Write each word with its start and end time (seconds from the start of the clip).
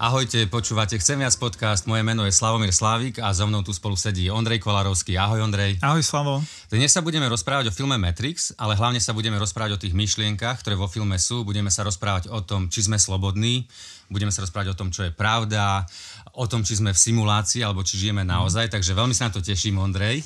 Ahojte, 0.00 0.48
počúvate 0.48 0.96
Chcem 0.96 1.20
viac 1.20 1.36
podcast, 1.36 1.84
moje 1.84 2.00
meno 2.00 2.24
je 2.24 2.32
Slavomír 2.32 2.72
Slávik 2.72 3.20
a 3.20 3.36
so 3.36 3.44
mnou 3.44 3.60
tu 3.60 3.76
spolu 3.76 4.00
sedí 4.00 4.32
Ondrej 4.32 4.56
Kolarovský. 4.56 5.20
Ahoj 5.20 5.44
Ondrej. 5.44 5.76
Ahoj 5.84 6.00
Slavo. 6.00 6.40
Dnes 6.72 6.88
sa 6.88 7.04
budeme 7.04 7.28
rozprávať 7.28 7.68
o 7.68 7.76
filme 7.76 8.00
Matrix, 8.00 8.56
ale 8.56 8.80
hlavne 8.80 8.96
sa 8.96 9.12
budeme 9.12 9.36
rozprávať 9.36 9.76
o 9.76 9.80
tých 9.84 9.92
myšlienkach, 9.92 10.64
ktoré 10.64 10.72
vo 10.72 10.88
filme 10.88 11.20
sú. 11.20 11.44
Budeme 11.44 11.68
sa 11.68 11.84
rozprávať 11.84 12.32
o 12.32 12.40
tom, 12.40 12.72
či 12.72 12.88
sme 12.88 12.96
slobodní, 12.96 13.68
budeme 14.08 14.32
sa 14.32 14.40
rozprávať 14.40 14.72
o 14.72 14.78
tom, 14.80 14.88
čo 14.88 15.04
je 15.04 15.12
pravda, 15.12 15.84
o 16.32 16.48
tom, 16.48 16.64
či 16.64 16.80
sme 16.80 16.96
v 16.96 17.02
simulácii 17.04 17.60
alebo 17.60 17.84
či 17.84 18.00
žijeme 18.00 18.24
naozaj, 18.24 18.72
takže 18.72 18.96
veľmi 18.96 19.12
sa 19.12 19.28
na 19.28 19.36
to 19.36 19.44
teším, 19.44 19.84
Ondrej. 19.84 20.24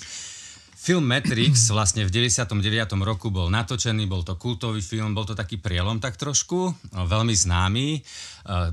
Film 0.85 1.09
Matrix 1.09 1.65
vlastne 1.73 2.05
v 2.05 2.13
99. 2.13 2.45
roku 3.01 3.33
bol 3.33 3.49
natočený, 3.49 4.05
bol 4.05 4.21
to 4.21 4.37
kultový 4.37 4.85
film, 4.85 5.17
bol 5.17 5.25
to 5.25 5.33
taký 5.33 5.57
prielom 5.57 5.97
tak 5.97 6.21
trošku, 6.21 6.77
veľmi 6.93 7.33
známy. 7.33 7.87
E, 7.97 8.01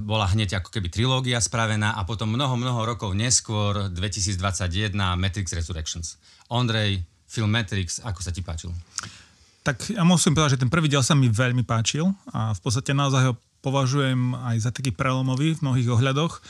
bola 0.03 0.27
hneď 0.27 0.59
ako 0.59 0.75
keby 0.75 0.91
trilógia 0.91 1.39
spravená 1.39 1.95
a 1.95 2.03
potom 2.03 2.27
mnoho, 2.27 2.59
mnoho 2.59 2.83
rokov 2.83 3.15
neskôr, 3.15 3.87
2021, 3.95 4.91
Matrix 5.15 5.55
Resurrections. 5.55 6.19
Ondrej, 6.51 6.99
film 7.31 7.47
Matrix, 7.47 8.03
ako 8.03 8.19
sa 8.19 8.35
ti 8.35 8.43
páčil? 8.43 8.75
Tak 9.63 9.95
ja 9.95 10.03
musím 10.03 10.35
povedať, 10.35 10.59
že 10.59 10.67
ten 10.67 10.73
prvý 10.73 10.91
diel 10.91 11.07
sa 11.07 11.15
mi 11.15 11.31
veľmi 11.31 11.63
páčil 11.63 12.11
a 12.35 12.51
v 12.51 12.59
podstate 12.59 12.91
naozaj 12.91 13.31
ho 13.31 13.33
považujem 13.63 14.35
aj 14.35 14.57
za 14.59 14.71
taký 14.75 14.91
prelomový 14.91 15.55
v 15.55 15.63
mnohých 15.63 15.87
ohľadoch 15.87 16.43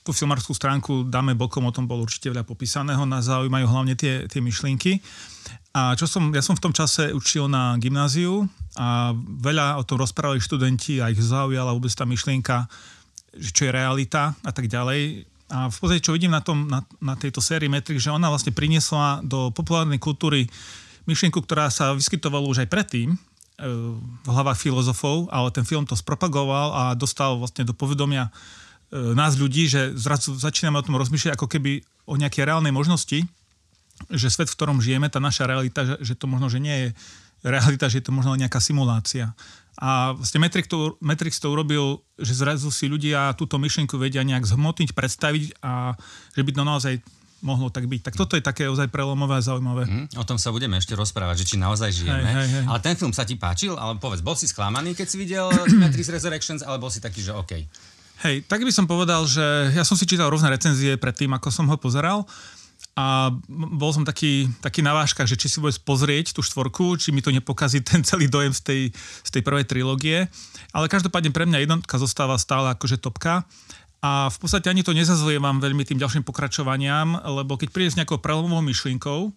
tú 0.00 0.16
filmárskú 0.16 0.56
stránku 0.56 1.04
dáme 1.06 1.36
bokom, 1.36 1.68
o 1.68 1.74
tom 1.74 1.84
bolo 1.84 2.08
určite 2.08 2.32
veľa 2.32 2.44
popísaného, 2.44 3.04
nás 3.04 3.28
zaujímajú 3.28 3.66
hlavne 3.68 3.94
tie, 3.96 4.24
tie 4.26 4.40
myšlienky. 4.40 5.00
A 5.70 5.94
čo 5.94 6.10
som, 6.10 6.34
ja 6.34 6.42
som 6.42 6.58
v 6.58 6.64
tom 6.66 6.74
čase 6.74 7.14
učil 7.14 7.46
na 7.46 7.78
gymnáziu 7.78 8.48
a 8.74 9.14
veľa 9.14 9.78
o 9.78 9.86
tom 9.86 10.02
rozprávali 10.02 10.42
študenti 10.42 10.98
a 10.98 11.12
ich 11.14 11.22
zaujala 11.22 11.70
vôbec 11.70 11.92
tá 11.94 12.02
myšlienka, 12.02 12.66
čo 13.38 13.68
je 13.68 13.70
realita 13.70 14.34
a 14.42 14.50
tak 14.50 14.66
ďalej. 14.66 15.30
A 15.50 15.70
v 15.70 15.76
podstate, 15.78 16.02
čo 16.02 16.14
vidím 16.14 16.34
na, 16.34 16.42
tom, 16.42 16.66
na, 16.66 16.82
na 16.98 17.14
tejto 17.14 17.42
sérii 17.42 17.70
Matrix, 17.70 18.02
že 18.06 18.14
ona 18.14 18.30
vlastne 18.30 18.54
priniesla 18.54 19.22
do 19.22 19.50
populárnej 19.54 19.98
kultúry 19.98 20.46
myšlienku, 21.06 21.42
ktorá 21.42 21.70
sa 21.70 21.94
vyskytovala 21.94 22.46
už 22.46 22.66
aj 22.66 22.68
predtým, 22.70 23.14
e, 23.14 23.16
v 24.22 24.28
hlavách 24.30 24.58
filozofov, 24.58 25.26
ale 25.30 25.50
ten 25.50 25.66
film 25.66 25.86
to 25.86 25.98
spropagoval 25.98 26.70
a 26.70 26.82
dostal 26.94 27.38
vlastne 27.38 27.66
do 27.66 27.74
povedomia 27.74 28.30
nás 28.90 29.38
ľudí, 29.38 29.70
že 29.70 29.94
zrazu 29.94 30.34
začíname 30.34 30.78
o 30.78 30.86
tom 30.86 30.98
rozmýšľať 30.98 31.38
ako 31.38 31.46
keby 31.46 31.86
o 32.10 32.18
nejakej 32.18 32.42
reálnej 32.42 32.74
možnosti, 32.74 33.22
že 34.10 34.26
svet, 34.32 34.50
v 34.50 34.56
ktorom 34.56 34.82
žijeme, 34.82 35.06
tá 35.06 35.22
naša 35.22 35.46
realita, 35.46 35.86
že, 35.86 35.96
že 36.02 36.14
to 36.18 36.26
možno, 36.26 36.50
že 36.50 36.58
nie 36.58 36.74
je 36.74 36.88
realita, 37.46 37.86
že 37.86 38.02
je 38.02 38.04
to 38.10 38.12
možno 38.12 38.34
nejaká 38.36 38.58
simulácia. 38.58 39.32
A 39.80 40.12
vlastne 40.12 40.42
Matrix 40.42 40.68
to, 40.68 41.00
Matrix 41.00 41.40
to 41.40 41.48
urobil, 41.48 42.04
že 42.20 42.36
zrazu 42.36 42.68
si 42.68 42.84
ľudia 42.90 43.32
túto 43.38 43.56
myšlienku 43.56 43.96
vedia 43.96 44.20
nejak 44.20 44.44
zhmotniť, 44.44 44.92
predstaviť 44.92 45.62
a 45.64 45.96
že 46.36 46.42
by 46.44 46.50
to 46.52 46.62
naozaj 46.66 46.94
mohlo 47.40 47.72
tak 47.72 47.88
byť. 47.88 48.12
Tak 48.12 48.14
toto 48.20 48.36
je 48.36 48.44
také 48.44 48.68
ozaj 48.68 48.92
prelomové 48.92 49.40
a 49.40 49.42
zaujímavé. 49.42 49.88
Mm, 49.88 50.06
o 50.20 50.24
tom 50.28 50.36
sa 50.36 50.52
budeme 50.52 50.76
ešte 50.76 50.92
rozprávať, 50.92 51.44
že 51.44 51.48
či 51.48 51.56
naozaj 51.56 51.88
žijeme. 51.88 52.20
Hej, 52.20 52.36
hej, 52.36 52.48
hej. 52.52 52.64
Ale 52.68 52.78
ten 52.84 52.94
film 53.00 53.16
sa 53.16 53.24
ti 53.24 53.40
páčil? 53.40 53.72
Ale 53.80 53.96
povedz, 53.96 54.20
bol 54.20 54.36
si 54.36 54.44
sklamaný, 54.44 54.92
keď 54.92 55.06
si 55.08 55.16
videl 55.16 55.48
Matrix 55.80 56.12
Resurrections, 56.12 56.60
ale 56.60 56.76
bol 56.76 56.92
si 56.92 57.00
taký, 57.00 57.24
že 57.24 57.32
OK. 57.32 57.64
Hej, 58.20 58.44
tak 58.44 58.60
by 58.60 58.68
som 58.68 58.84
povedal, 58.84 59.24
že 59.24 59.72
ja 59.72 59.80
som 59.80 59.96
si 59.96 60.04
čítal 60.04 60.28
rôzne 60.28 60.52
recenzie 60.52 61.00
pred 61.00 61.16
tým, 61.16 61.32
ako 61.32 61.48
som 61.48 61.64
ho 61.72 61.76
pozeral 61.80 62.28
a 63.00 63.32
bol 63.48 63.96
som 63.96 64.04
taký, 64.04 64.50
taký 64.60 64.84
na 64.84 64.92
váškach, 64.92 65.24
že 65.24 65.40
či 65.40 65.48
si 65.48 65.56
vôbec 65.56 65.78
pozrieť 65.86 66.36
tú 66.36 66.44
štvorku, 66.44 67.00
či 67.00 67.16
mi 67.16 67.24
to 67.24 67.32
nepokazí 67.32 67.80
ten 67.86 68.04
celý 68.04 68.28
dojem 68.28 68.52
z 68.52 68.60
tej, 68.60 68.80
z 69.24 69.30
tej 69.32 69.42
prvej 69.44 69.64
trilógie. 69.64 70.28
Ale 70.76 70.92
každopádne 70.92 71.32
pre 71.32 71.48
mňa 71.48 71.64
jednotka 71.64 71.96
zostáva 71.96 72.36
stále 72.36 72.68
akože 72.76 73.00
topka. 73.00 73.48
A 74.00 74.32
v 74.32 74.36
podstate 74.40 74.72
ani 74.72 74.80
to 74.80 74.96
nezazlievam 74.96 75.60
veľmi 75.60 75.84
tým 75.84 76.00
ďalším 76.00 76.24
pokračovaniam, 76.24 77.20
lebo 77.20 77.60
keď 77.60 77.68
príde 77.68 77.92
s 77.92 77.98
nejakou 78.00 78.16
prelomovou 78.16 78.64
myšlienkou, 78.64 79.28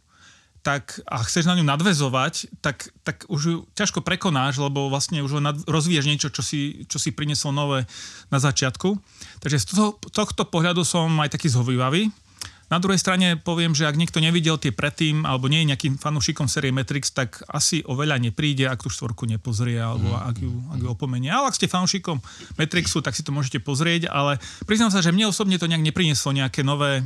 tak 0.64 1.04
a 1.04 1.20
chceš 1.28 1.44
na 1.44 1.60
ňu 1.60 1.68
nadvezovať, 1.68 2.64
tak, 2.64 2.96
tak 3.04 3.28
už 3.28 3.42
ju 3.44 3.58
ťažko 3.76 4.00
prekonáš, 4.00 4.64
lebo 4.64 4.88
vlastne 4.88 5.20
už 5.20 5.44
nad, 5.44 5.60
rozvíješ 5.68 6.08
niečo, 6.08 6.32
čo 6.32 6.40
si, 6.40 6.88
čo 6.88 6.98
si 6.98 7.12
priniesol 7.12 7.52
nové 7.52 7.84
na 8.32 8.40
začiatku. 8.40 8.96
Takže 9.44 9.60
z 9.60 9.66
toho, 9.76 10.00
tohto 10.16 10.48
pohľadu 10.48 10.88
som 10.88 11.12
aj 11.20 11.36
taký 11.36 11.52
zhovývavý. 11.52 12.08
Na 12.72 12.80
druhej 12.80 12.98
strane 12.98 13.36
poviem, 13.36 13.76
že 13.76 13.86
ak 13.86 14.00
niekto 14.00 14.24
nevidel 14.24 14.56
tie 14.56 14.72
predtým, 14.72 15.28
alebo 15.28 15.52
nie 15.52 15.62
je 15.62 15.76
nejakým 15.76 15.94
fanúšikom 16.00 16.48
série 16.48 16.72
Matrix, 16.72 17.12
tak 17.12 17.44
asi 17.52 17.84
o 17.84 17.94
veľa 17.94 18.18
nepríde, 18.18 18.66
ak 18.66 18.82
tú 18.82 18.90
štvorku 18.90 19.28
nepozrie, 19.28 19.78
alebo 19.78 20.16
mm. 20.16 20.24
ak 20.26 20.36
ju, 20.40 20.52
ak 20.74 20.80
ju 20.80 20.88
opomenie. 20.88 21.30
Ale 21.30 21.52
ak 21.52 21.60
ste 21.60 21.70
fanúšikom 21.70 22.24
Matrixu, 22.56 23.04
tak 23.04 23.14
si 23.14 23.22
to 23.22 23.36
môžete 23.36 23.60
pozrieť, 23.60 24.08
ale 24.10 24.40
priznám 24.64 24.90
sa, 24.90 25.04
že 25.04 25.12
mne 25.12 25.30
osobne 25.30 25.60
to 25.60 25.68
nejak 25.68 25.84
neprinieslo 25.84 26.32
nejaké 26.34 26.64
nové 26.64 27.04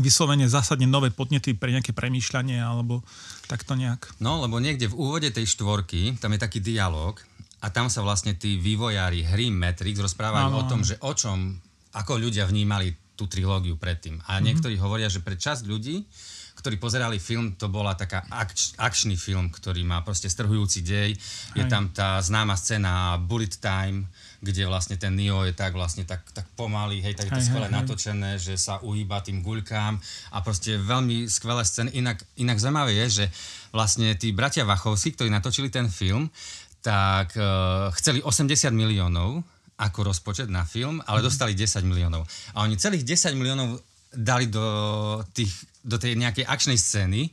vyslovene 0.00 0.48
zásadne 0.48 0.88
nové 0.88 1.12
podnety 1.12 1.52
pre 1.52 1.68
nejaké 1.68 1.92
premýšľanie 1.92 2.56
alebo 2.56 3.04
takto 3.44 3.76
nejak. 3.76 4.16
No, 4.24 4.40
lebo 4.40 4.56
niekde 4.56 4.88
v 4.88 4.96
úvode 4.96 5.28
tej 5.28 5.44
štvorky, 5.44 6.16
tam 6.16 6.32
je 6.32 6.40
taký 6.40 6.64
dialog 6.64 7.20
a 7.60 7.68
tam 7.68 7.92
sa 7.92 8.00
vlastne 8.00 8.32
tí 8.32 8.56
vývojári 8.56 9.20
hry 9.28 9.52
Matrix 9.52 10.00
rozprávajú 10.00 10.48
ano. 10.48 10.60
o 10.64 10.68
tom, 10.68 10.80
že 10.80 10.96
o 11.04 11.12
čom, 11.12 11.60
ako 11.92 12.16
ľudia 12.16 12.48
vnímali 12.48 12.96
tú 13.12 13.28
trilógiu 13.28 13.76
predtým. 13.76 14.16
A 14.24 14.40
mm-hmm. 14.40 14.44
niektorí 14.48 14.74
hovoria, 14.80 15.12
že 15.12 15.20
pre 15.20 15.36
časť 15.36 15.68
ľudí, 15.68 16.08
ktorí 16.56 16.80
pozerali 16.80 17.20
film, 17.20 17.58
to 17.60 17.68
bola 17.68 17.92
taká 17.92 18.24
akč, 18.28 18.76
akčný 18.80 19.16
film, 19.20 19.52
ktorý 19.52 19.84
má 19.84 20.00
proste 20.00 20.28
strhujúci 20.32 20.80
dej. 20.84 21.10
Je 21.58 21.64
tam 21.68 21.90
tá 21.92 22.20
známa 22.22 22.56
scéna 22.56 23.18
Bullet 23.20 23.56
Time, 23.60 24.08
kde 24.42 24.66
vlastne 24.66 24.98
ten 24.98 25.14
Neo 25.14 25.46
je 25.46 25.54
tak 25.54 25.70
vlastne 25.70 26.02
tak, 26.02 26.26
tak 26.34 26.50
pomalý, 26.58 26.98
hej, 26.98 27.14
tak 27.14 27.30
je 27.30 27.38
to 27.38 27.46
skvelé 27.46 27.70
natočené, 27.70 28.42
že 28.42 28.58
sa 28.58 28.82
uhýba 28.82 29.22
tým 29.22 29.38
guľkám 29.38 29.94
a 30.34 30.38
proste 30.42 30.74
veľmi 30.82 31.30
skvelé 31.30 31.62
scény. 31.62 31.94
Inak, 31.94 32.26
inak 32.42 32.58
zaujímavé 32.58 32.98
je, 33.06 33.22
že 33.22 33.24
vlastne 33.70 34.10
tí 34.18 34.34
bratia 34.34 34.66
Vachovskí, 34.66 35.14
ktorí 35.14 35.30
natočili 35.30 35.70
ten 35.70 35.86
film, 35.86 36.26
tak 36.82 37.38
uh, 37.38 37.94
chceli 37.94 38.18
80 38.18 38.74
miliónov 38.74 39.46
ako 39.78 40.10
rozpočet 40.10 40.50
na 40.50 40.66
film, 40.66 40.98
ale 41.06 41.22
mm. 41.22 41.24
dostali 41.24 41.54
10 41.54 41.86
miliónov. 41.86 42.26
A 42.58 42.66
oni 42.66 42.74
celých 42.74 43.06
10 43.06 43.38
miliónov 43.38 43.78
dali 44.10 44.50
do, 44.50 44.66
tých, 45.30 45.54
do 45.86 46.02
tej 46.02 46.18
nejakej 46.18 46.44
akčnej 46.50 46.76
scény, 46.76 47.30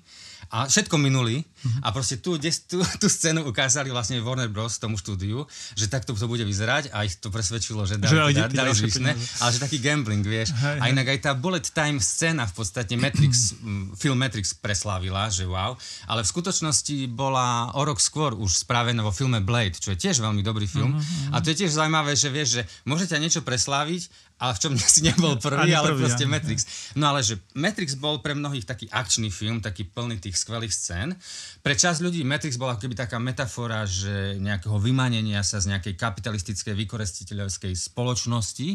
a 0.50 0.66
všetko 0.66 0.98
minuli 0.98 1.46
mm-hmm. 1.60 1.82
a 1.84 1.88
proste 1.92 2.16
tú, 2.20 2.40
tú, 2.40 2.80
tú 3.02 3.08
scénu 3.08 3.44
ukázali 3.46 3.92
vlastne 3.92 4.20
Warner 4.24 4.48
Bros. 4.48 4.80
tomu 4.80 4.96
štúdiu, 4.96 5.44
že 5.76 5.92
takto 5.92 6.16
to 6.16 6.28
bude 6.28 6.44
vyzerať 6.44 6.92
a 6.96 7.04
ich 7.04 7.20
to 7.20 7.28
presvedčilo, 7.30 7.84
že 7.84 8.00
dali, 8.00 8.34
že 8.34 8.48
dali, 8.48 8.54
dali 8.56 8.72
zvyšné, 8.72 9.12
ale 9.44 9.50
že 9.52 9.60
taký 9.60 9.78
gambling, 9.84 10.24
vieš. 10.24 10.56
Hej, 10.56 10.78
a 10.80 10.84
inak 10.92 11.12
aj 11.16 11.20
tá 11.28 11.32
bullet 11.36 11.66
time 11.70 12.00
scéna 12.00 12.48
v 12.48 12.54
podstate 12.56 12.96
Matrix, 12.96 13.56
film 13.96 14.18
Matrix 14.18 14.56
preslávila, 14.56 15.28
že 15.28 15.44
wow, 15.44 15.76
ale 16.08 16.24
v 16.24 16.28
skutočnosti 16.32 17.12
bola 17.12 17.76
o 17.76 17.82
rok 17.84 18.00
skôr 18.02 18.34
už 18.36 18.66
spravená 18.66 19.04
vo 19.04 19.12
filme 19.12 19.44
Blade, 19.44 19.78
čo 19.78 19.92
je 19.94 19.98
tiež 20.00 20.24
veľmi 20.24 20.42
dobrý 20.42 20.66
film. 20.66 20.96
Mm-hmm. 20.96 21.36
A 21.36 21.44
to 21.44 21.52
je 21.52 21.66
tiež 21.66 21.76
zaujímavé, 21.76 22.16
že 22.16 22.32
vieš, 22.32 22.62
že 22.62 22.64
môžete 22.88 23.16
niečo 23.20 23.44
presláviť 23.44 24.30
ale 24.40 24.56
v 24.56 24.60
čom 24.64 24.72
si 24.96 25.04
nebol 25.04 25.36
prvý, 25.36 25.76
ale 25.76 25.94
prvý, 25.94 26.08
proste 26.08 26.26
ja. 26.26 26.32
Matrix. 26.32 26.60
No 26.96 27.12
ale 27.12 27.22
že 27.22 27.38
Matrix 27.54 28.00
bol 28.00 28.24
pre 28.24 28.34
mnohých 28.34 28.64
taký 28.64 28.88
akčný 28.88 29.28
film, 29.30 29.60
taký 29.60 29.84
plný 29.84 30.18
tých 30.24 30.40
skvelých 30.40 30.72
scén. 30.72 31.14
Pre 31.60 31.74
časť 31.76 32.00
ľudí 32.00 32.22
Matrix 32.24 32.56
bola 32.56 32.80
keby 32.80 32.96
taká 32.96 33.20
metafora, 33.20 33.84
že 33.84 34.40
nejakého 34.40 34.80
vymanenia 34.80 35.44
sa 35.44 35.60
z 35.60 35.76
nejakej 35.76 36.00
kapitalistickej, 36.00 36.74
vykoristiteľovskej 36.86 37.74
spoločnosti 37.76 38.70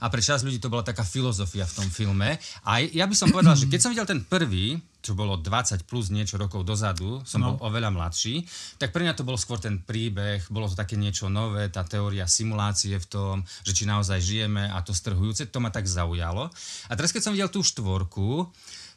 a 0.00 0.06
pre 0.08 0.22
časť 0.24 0.48
ľudí 0.48 0.58
to 0.58 0.72
bola 0.72 0.86
taká 0.86 1.04
filozofia 1.04 1.68
v 1.68 1.76
tom 1.76 1.88
filme. 1.92 2.40
A 2.64 2.80
ja 2.80 3.04
by 3.04 3.14
som 3.16 3.28
povedal, 3.28 3.54
že 3.58 3.68
keď 3.68 3.80
som 3.80 3.92
videl 3.92 4.08
ten 4.08 4.24
prvý, 4.24 4.80
čo 5.02 5.18
bolo 5.18 5.34
20 5.34 5.82
plus 5.84 6.14
niečo 6.14 6.38
rokov 6.38 6.62
dozadu, 6.62 7.20
som 7.26 7.42
no. 7.42 7.58
bol 7.58 7.68
oveľa 7.68 7.90
mladší, 7.90 8.46
tak 8.78 8.94
pre 8.94 9.02
mňa 9.02 9.18
to 9.18 9.26
bol 9.26 9.34
skôr 9.34 9.58
ten 9.58 9.82
príbeh, 9.82 10.46
bolo 10.46 10.70
to 10.70 10.78
také 10.78 10.94
niečo 10.94 11.26
nové, 11.26 11.66
tá 11.68 11.82
teória 11.82 12.30
simulácie 12.30 12.94
v 13.02 13.06
tom, 13.10 13.34
že 13.66 13.74
či 13.74 13.84
naozaj 13.84 14.22
žijeme 14.22 14.70
a 14.70 14.78
to 14.86 14.94
strhujúce, 14.94 15.50
to 15.50 15.58
ma 15.58 15.74
tak 15.74 15.90
zaujalo. 15.90 16.48
A 16.86 16.92
teraz 16.94 17.10
keď 17.10 17.22
som 17.26 17.34
videl 17.34 17.50
tú 17.50 17.66
štvorku, 17.66 18.46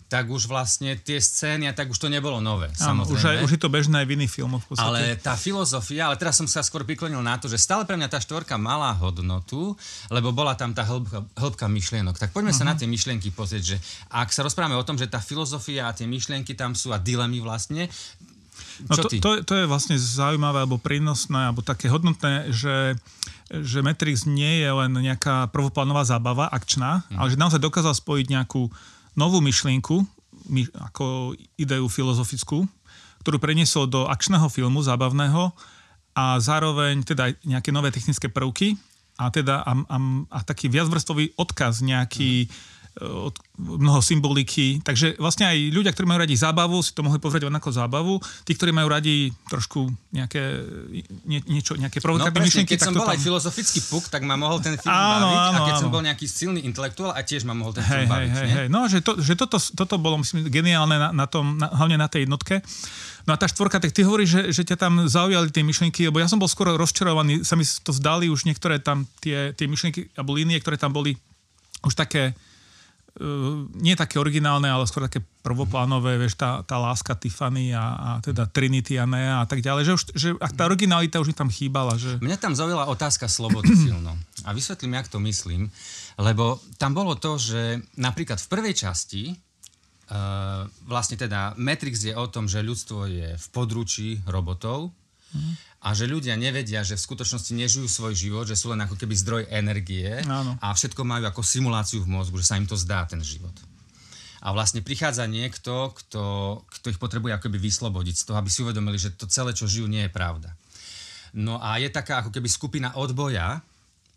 tak 0.06 0.30
už 0.30 0.46
vlastne 0.46 0.94
tie 1.02 1.18
scény, 1.18 1.66
tak 1.74 1.90
už 1.90 1.98
to 1.98 2.08
nebolo 2.14 2.38
nové, 2.38 2.70
Áno. 2.78 3.10
Už, 3.10 3.26
aj, 3.26 3.42
už 3.42 3.58
je 3.58 3.62
to 3.62 3.74
bežné 3.74 4.06
aj 4.06 4.08
v 4.08 4.14
iných 4.22 4.32
filmoch 4.32 4.62
v 4.62 4.78
podstate. 4.78 4.86
Ale 4.86 5.02
tá 5.18 5.34
filozofia, 5.34 6.14
ale 6.14 6.16
teraz 6.22 6.38
som 6.38 6.46
sa 6.46 6.62
skôr 6.62 6.86
priklonil 6.86 7.26
na 7.26 7.42
to, 7.42 7.50
že 7.50 7.58
stále 7.58 7.90
pre 7.90 7.98
mňa 7.98 8.14
tá 8.14 8.22
štvorka 8.22 8.54
mala 8.62 8.94
hodnotu, 8.94 9.74
lebo 10.14 10.30
bola 10.30 10.54
tam 10.54 10.78
tá 10.78 10.86
hĺbka, 10.86 11.26
hĺbka 11.34 11.66
myšlienok. 11.66 12.22
Tak 12.22 12.30
poďme 12.38 12.54
uh-huh. 12.54 12.70
sa 12.70 12.70
na 12.70 12.78
tie 12.78 12.86
myšlienky 12.86 13.34
pozrieť, 13.34 13.64
že 13.76 13.78
ak 14.14 14.30
sa 14.30 14.46
rozprávame 14.46 14.78
o 14.78 14.86
tom, 14.86 14.94
že 14.94 15.10
tá 15.10 15.18
filozofia 15.18 15.90
a 15.90 15.96
tie 15.98 16.06
myšlienky 16.06 16.54
tam 16.54 16.78
sú 16.78 16.94
a 16.94 17.02
dilemy 17.02 17.42
vlastne, 17.42 17.90
No 18.88 18.96
to, 18.96 19.08
to, 19.08 19.30
to 19.44 19.54
je 19.56 19.66
vlastne 19.68 19.96
zaujímavé 19.96 20.64
alebo 20.64 20.80
prínosné 20.80 21.52
alebo 21.52 21.64
také 21.64 21.92
hodnotné, 21.92 22.52
že, 22.52 22.96
že 23.52 23.84
Matrix 23.84 24.24
nie 24.28 24.64
je 24.64 24.70
len 24.72 24.92
nejaká 24.96 25.52
prvoplánová 25.52 26.04
zábava, 26.08 26.48
akčná, 26.52 27.04
mm. 27.08 27.20
ale 27.20 27.28
že 27.32 27.40
naozaj 27.40 27.60
dokázal 27.60 27.96
spojiť 27.96 28.28
nejakú 28.32 28.68
novú 29.16 29.40
myšlienku, 29.42 30.04
my, 30.52 30.68
ako 30.92 31.34
ideu 31.58 31.88
filozofickú, 31.90 32.68
ktorú 33.26 33.38
preniesol 33.42 33.90
do 33.90 34.06
akčného 34.06 34.46
filmu, 34.54 34.86
zábavného 34.86 35.50
a 36.14 36.38
zároveň 36.38 37.02
teda 37.02 37.34
nejaké 37.44 37.74
nové 37.74 37.90
technické 37.90 38.30
prvky 38.30 38.78
a, 39.18 39.32
teda, 39.34 39.66
a, 39.66 39.72
a, 39.74 39.98
a 40.30 40.40
taký 40.46 40.70
viacvrstový 40.70 41.34
odkaz 41.40 41.82
nejaký, 41.82 42.46
mm 42.46 42.74
od 43.04 43.36
mnoho 43.60 44.00
symboliky. 44.00 44.80
Takže 44.80 45.20
vlastne 45.20 45.44
aj 45.44 45.58
ľudia, 45.76 45.92
ktorí 45.92 46.08
majú 46.08 46.24
radi 46.24 46.36
zábavu, 46.40 46.80
si 46.80 46.96
to 46.96 47.04
mohli 47.04 47.20
pozrieť 47.20 47.52
ako 47.52 47.70
zábavu. 47.72 48.14
Tí, 48.48 48.56
ktorí 48.56 48.72
majú 48.72 48.88
radi 48.88 49.36
trošku 49.52 49.92
nejaké, 50.16 50.64
nie, 51.28 51.44
niečo, 51.44 51.76
nejaké 51.76 52.00
provokatívne 52.00 52.40
no, 52.40 52.48
myšlienky. 52.48 52.80
Keď 52.80 52.88
som 52.88 52.96
bol 52.96 53.04
tam... 53.04 53.16
aj 53.16 53.20
filozofický 53.20 53.80
puk, 53.92 54.08
tak 54.08 54.24
ma 54.24 54.40
mohol 54.40 54.64
ten 54.64 54.80
film 54.80 54.96
áno, 54.96 55.28
baviť. 55.28 55.40
Áno, 55.44 55.60
a 55.60 55.68
keď 55.68 55.76
áno. 55.76 55.84
som 55.84 55.90
bol 55.92 56.04
nejaký 56.08 56.26
silný 56.28 56.64
intelektuál, 56.64 57.12
a 57.12 57.20
tiež 57.20 57.44
ma 57.44 57.52
mohol 57.52 57.76
ten 57.76 57.84
film 57.84 58.08
hej, 58.08 58.12
baviť. 58.12 58.32
Hej, 58.32 58.50
hej. 58.56 58.68
No, 58.72 58.88
že, 58.88 59.04
to, 59.04 59.20
že 59.20 59.36
toto, 59.36 59.60
toto 59.60 59.96
bolo 60.00 60.24
myslím, 60.24 60.48
geniálne 60.48 60.96
na, 60.96 61.10
na 61.12 61.28
tom, 61.28 61.60
na, 61.60 61.68
hlavne 61.76 62.00
na 62.00 62.08
tej 62.08 62.24
jednotke. 62.24 62.64
No 63.28 63.36
a 63.36 63.38
tá 63.42 63.50
štvorka, 63.50 63.82
tak 63.82 63.92
ty 63.92 64.08
hovoríš, 64.08 64.30
že, 64.30 64.42
že 64.56 64.64
ťa 64.72 64.78
tam 64.80 64.94
zaujali 65.04 65.52
tie 65.52 65.66
myšlienky, 65.68 66.08
lebo 66.08 66.24
ja 66.24 66.32
som 66.32 66.40
bol 66.40 66.48
skoro 66.48 66.80
rozčarovaný, 66.80 67.44
sa 67.44 67.58
mi 67.60 67.66
to 67.66 67.92
zdali 67.92 68.32
už 68.32 68.48
niektoré 68.48 68.80
tam 68.80 69.04
tie, 69.20 69.52
tie 69.52 69.66
myšlienky 69.68 70.14
alebo 70.16 70.38
línie, 70.38 70.62
ktoré 70.62 70.78
tam 70.78 70.94
boli 70.94 71.18
už 71.82 71.98
také 71.98 72.38
nie 73.80 73.96
také 73.96 74.20
originálne, 74.20 74.68
ale 74.68 74.84
skôr 74.84 75.08
také 75.08 75.24
prvoplánové, 75.40 76.20
vieš, 76.20 76.36
tá, 76.36 76.60
tá 76.68 76.76
láska 76.76 77.16
Tiffany 77.16 77.72
a, 77.72 77.96
a 77.96 78.10
teda 78.20 78.44
Trinity 78.52 79.00
a 79.00 79.08
Nea 79.08 79.40
a 79.40 79.48
tak 79.48 79.64
ďalej, 79.64 79.84
že, 79.88 79.92
už, 79.96 80.04
že 80.12 80.28
tá 80.36 80.68
originalita 80.68 81.24
už 81.24 81.32
mi 81.32 81.36
tam 81.38 81.48
chýbala. 81.48 81.96
Že... 81.96 82.20
Mňa 82.20 82.38
tam 82.42 82.52
zaujala 82.52 82.92
otázka 82.92 83.32
slobody 83.32 83.72
silno. 83.88 84.20
A 84.44 84.52
vysvetlím, 84.52 85.00
jak 85.00 85.08
to 85.08 85.24
myslím, 85.24 85.72
lebo 86.20 86.60
tam 86.76 86.92
bolo 86.92 87.16
to, 87.16 87.40
že 87.40 87.80
napríklad 87.96 88.36
v 88.36 88.52
prvej 88.52 88.74
časti 88.76 89.32
uh, 89.32 90.68
vlastne 90.84 91.16
teda 91.16 91.56
Matrix 91.56 92.04
je 92.04 92.12
o 92.12 92.28
tom, 92.28 92.52
že 92.52 92.60
ľudstvo 92.60 93.08
je 93.08 93.32
v 93.40 93.48
područí 93.56 94.20
robotov, 94.28 94.92
a 95.86 95.94
že 95.94 96.10
ľudia 96.10 96.34
nevedia, 96.34 96.82
že 96.82 96.98
v 96.98 97.06
skutočnosti 97.06 97.54
nežijú 97.54 97.86
svoj 97.86 98.18
život, 98.18 98.50
že 98.50 98.58
sú 98.58 98.74
len 98.74 98.82
ako 98.82 98.98
keby 98.98 99.14
zdroj 99.14 99.44
energie 99.54 100.18
Áno. 100.26 100.58
a 100.58 100.74
všetko 100.74 101.06
majú 101.06 101.30
ako 101.30 101.46
simuláciu 101.46 102.02
v 102.02 102.10
mozgu, 102.10 102.42
že 102.42 102.50
sa 102.50 102.58
im 102.58 102.66
to 102.66 102.74
zdá, 102.74 103.06
ten 103.06 103.22
život. 103.22 103.54
A 104.42 104.54
vlastne 104.54 104.82
prichádza 104.82 105.26
niekto, 105.30 105.94
kto, 105.94 106.24
kto 106.70 106.86
ich 106.90 107.02
potrebuje 107.02 107.38
akoby 107.38 107.58
vyslobodiť 107.58 108.16
z 108.18 108.24
toho, 108.30 108.38
aby 108.38 108.50
si 108.50 108.62
uvedomili, 108.66 108.98
že 108.98 109.14
to 109.14 109.30
celé, 109.30 109.54
čo 109.54 109.70
žijú, 109.70 109.86
nie 109.86 110.06
je 110.06 110.14
pravda. 110.14 110.54
No 111.38 111.62
a 111.62 111.78
je 111.78 111.90
taká 111.90 112.22
ako 112.22 112.34
keby 112.34 112.50
skupina 112.50 112.94
odboja, 112.98 113.62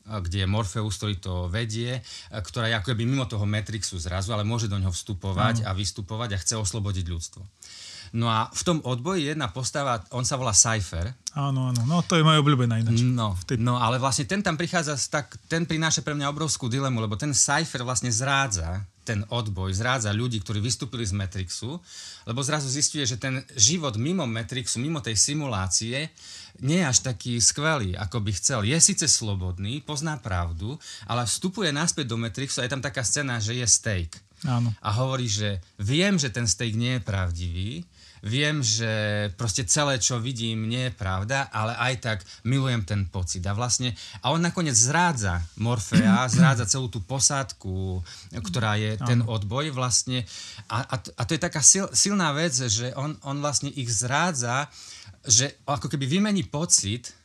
kde 0.09 0.44
je 0.44 0.49
Morpheus, 0.49 0.97
ktorý 0.97 1.21
to 1.21 1.35
vedie, 1.53 2.00
ktorá 2.32 2.73
je 2.73 2.76
ako 2.81 2.97
keby 2.97 3.05
mimo 3.05 3.29
toho 3.29 3.44
Matrixu 3.44 4.00
zrazu, 4.00 4.32
ale 4.32 4.44
môže 4.44 4.64
do 4.64 4.81
ňoho 4.81 4.93
vstupovať 4.93 5.64
Áno. 5.64 5.69
a 5.69 5.76
vystupovať 5.76 6.32
a 6.32 6.41
chce 6.41 6.56
oslobodiť 6.56 7.05
ľudstvo. 7.12 7.43
No 8.12 8.28
a 8.31 8.49
v 8.52 8.62
tom 8.64 8.78
odboji 8.84 9.32
jedna 9.32 9.50
postava, 9.52 10.00
on 10.14 10.25
sa 10.25 10.38
volá 10.40 10.55
Cypher. 10.56 11.12
Áno, 11.37 11.70
áno, 11.70 11.82
no 11.87 12.02
to 12.02 12.19
je 12.19 12.26
moja 12.26 12.40
obľúbená 12.43 12.81
ináč. 12.82 13.05
No, 13.05 13.38
tej... 13.46 13.60
no 13.60 13.78
ale 13.78 14.00
vlastne 14.00 14.26
ten 14.26 14.43
tam 14.43 14.58
prichádza, 14.58 14.99
tak, 15.08 15.38
ten 15.46 15.69
prináša 15.69 16.02
pre 16.02 16.16
mňa 16.16 16.32
obrovskú 16.32 16.66
dilemu, 16.66 16.99
lebo 16.99 17.14
ten 17.14 17.31
Cypher 17.31 17.87
vlastne 17.87 18.10
zrádza 18.10 18.82
ten 19.08 19.25
odboj, 19.32 19.72
zrádza 19.72 20.12
ľudí, 20.12 20.44
ktorí 20.44 20.60
vystúpili 20.60 21.00
z 21.00 21.16
Matrixu, 21.16 21.81
lebo 22.28 22.44
zrazu 22.44 22.69
zistuje, 22.69 23.08
že 23.08 23.16
ten 23.16 23.40
život 23.56 23.96
mimo 23.96 24.28
Matrixu, 24.28 24.76
mimo 24.76 25.00
tej 25.00 25.16
simulácie, 25.16 26.12
nie 26.61 26.84
je 26.84 26.90
až 26.93 27.00
taký 27.00 27.40
skvelý, 27.40 27.96
ako 27.96 28.20
by 28.20 28.37
chcel. 28.37 28.69
Je 28.69 28.76
síce 28.76 29.08
slobodný, 29.08 29.81
pozná 29.81 30.20
pravdu, 30.20 30.76
ale 31.08 31.25
vstupuje 31.25 31.72
naspäť 31.72 32.12
do 32.12 32.20
Matrixu 32.20 32.61
a 32.61 32.69
je 32.69 32.72
tam 32.76 32.84
taká 32.84 33.00
scéna, 33.00 33.40
že 33.40 33.56
je 33.56 33.64
steak. 33.64 34.12
Áno. 34.44 34.76
A 34.84 34.93
hovorí, 35.00 35.25
že 35.25 35.64
viem, 35.81 36.20
že 36.20 36.28
ten 36.28 36.44
steak 36.44 36.76
nie 36.76 37.00
je 37.00 37.02
pravdivý, 37.02 37.88
viem, 38.23 38.62
že 38.65 38.88
proste 39.35 39.67
celé, 39.67 39.99
čo 40.03 40.19
vidím, 40.19 40.67
nie 40.67 40.91
je 40.91 40.97
pravda, 40.97 41.50
ale 41.53 41.75
aj 41.79 41.94
tak 42.00 42.19
milujem 42.44 42.82
ten 42.82 43.06
pocit. 43.06 43.43
A 43.47 43.55
vlastne, 43.55 43.94
a 44.23 44.31
on 44.35 44.43
nakoniec 44.43 44.75
zrádza 44.75 45.43
Morfea, 45.59 46.26
zrádza 46.38 46.67
celú 46.67 46.91
tú 46.91 47.03
posádku, 47.05 48.03
ktorá 48.35 48.79
je 48.79 48.99
ten 49.03 49.23
odboj 49.23 49.70
vlastne. 49.75 50.26
A, 50.70 50.85
a, 50.85 50.97
to, 50.99 51.09
a 51.15 51.23
to 51.26 51.35
je 51.37 51.41
taká 51.41 51.61
sil, 51.65 51.87
silná 51.94 52.31
vec, 52.35 52.55
že 52.55 52.94
on, 52.99 53.15
on 53.26 53.38
vlastne 53.38 53.70
ich 53.73 53.91
zrádza, 53.91 54.71
že 55.26 55.59
ako 55.67 55.91
keby 55.91 56.06
vymení 56.06 56.47
pocit, 56.47 57.19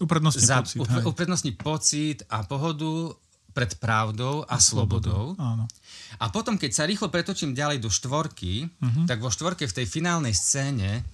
Uprednostní 0.00 0.42
za, 0.42 0.62
pocit. 0.62 1.06
Uprednostní 1.06 1.52
pocit 1.52 2.22
a 2.30 2.42
pohodu 2.42 3.14
pred 3.54 3.70
pravdou 3.78 4.42
a, 4.44 4.58
a 4.58 4.62
slobodou. 4.62 5.38
Áno. 5.38 5.70
A 6.18 6.26
potom, 6.30 6.58
keď 6.58 6.70
sa 6.74 6.84
rýchlo 6.84 7.08
pretočím 7.08 7.54
ďalej 7.54 7.78
do 7.78 7.90
štvorky, 7.90 8.66
uh-huh. 8.66 9.06
tak 9.06 9.22
vo 9.22 9.30
štvorke 9.30 9.64
v 9.70 9.76
tej 9.82 9.86
finálnej 9.86 10.34
scéne 10.34 11.06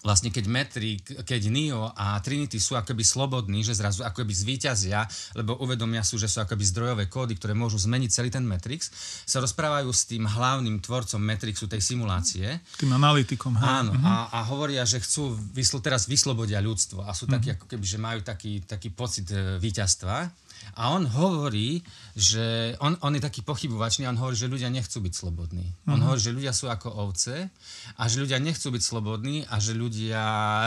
vlastne 0.00 0.32
keď 0.32 0.44
Metrik, 0.48 1.04
keď 1.28 1.52
Neo 1.52 1.92
a 1.92 2.16
Trinity 2.24 2.56
sú 2.56 2.72
akoby 2.72 3.04
slobodní, 3.04 3.60
že 3.60 3.76
zrazu 3.76 4.00
akoby 4.00 4.32
zvíťazia, 4.32 5.04
lebo 5.36 5.60
uvedomia 5.60 6.00
sú, 6.00 6.16
že 6.16 6.24
sú 6.24 6.40
akoby 6.40 6.64
zdrojové 6.64 7.04
kódy, 7.12 7.36
ktoré 7.36 7.52
môžu 7.52 7.76
zmeniť 7.76 8.08
celý 8.08 8.32
ten 8.32 8.44
Matrix, 8.44 8.88
sa 9.28 9.44
rozprávajú 9.44 9.92
s 9.92 10.08
tým 10.08 10.24
hlavným 10.24 10.80
tvorcom 10.80 11.20
Matrixu, 11.20 11.68
tej 11.68 11.84
simulácie. 11.84 12.48
Tým 12.80 12.96
analytikom. 12.96 13.52
Hej. 13.60 13.64
Áno, 13.84 13.92
uh-huh. 13.92 14.08
a, 14.32 14.40
a 14.40 14.48
hovoria, 14.48 14.88
že 14.88 15.04
chcú 15.04 15.36
vyslo, 15.52 15.84
teraz 15.84 16.08
vyslobodia 16.08 16.64
ľudstvo 16.64 17.04
a 17.04 17.12
sú 17.12 17.28
takí, 17.28 17.52
ako 17.52 17.68
keby, 17.68 17.84
že 17.84 17.98
majú 18.00 18.20
taký, 18.24 18.64
taký 18.64 18.88
pocit 18.96 19.28
e, 19.28 19.60
víťazstva. 19.60 20.32
A 20.78 20.94
on 20.94 21.04
hovorí, 21.04 21.82
že 22.14 22.76
on, 22.80 22.96
on 23.02 23.12
je 23.16 23.22
taký 23.22 23.42
pochybovačný, 23.42 24.06
on 24.06 24.16
hovorí, 24.16 24.36
že 24.38 24.48
ľudia 24.48 24.70
nechcú 24.72 25.02
byť 25.02 25.12
slobodní. 25.12 25.66
Uh-huh. 25.66 25.94
On 25.94 25.98
mhm. 25.98 26.04
hovorí, 26.06 26.20
že 26.20 26.36
ľudia 26.36 26.52
sú 26.54 26.70
ako 26.70 26.88
ovce 27.10 27.50
a 27.96 28.02
že 28.06 28.22
ľudia 28.22 28.38
nechcú 28.38 28.70
byť 28.70 28.82
slobodní 28.82 29.44
a 29.48 29.58
že 29.58 29.76
ľudia 29.76 30.22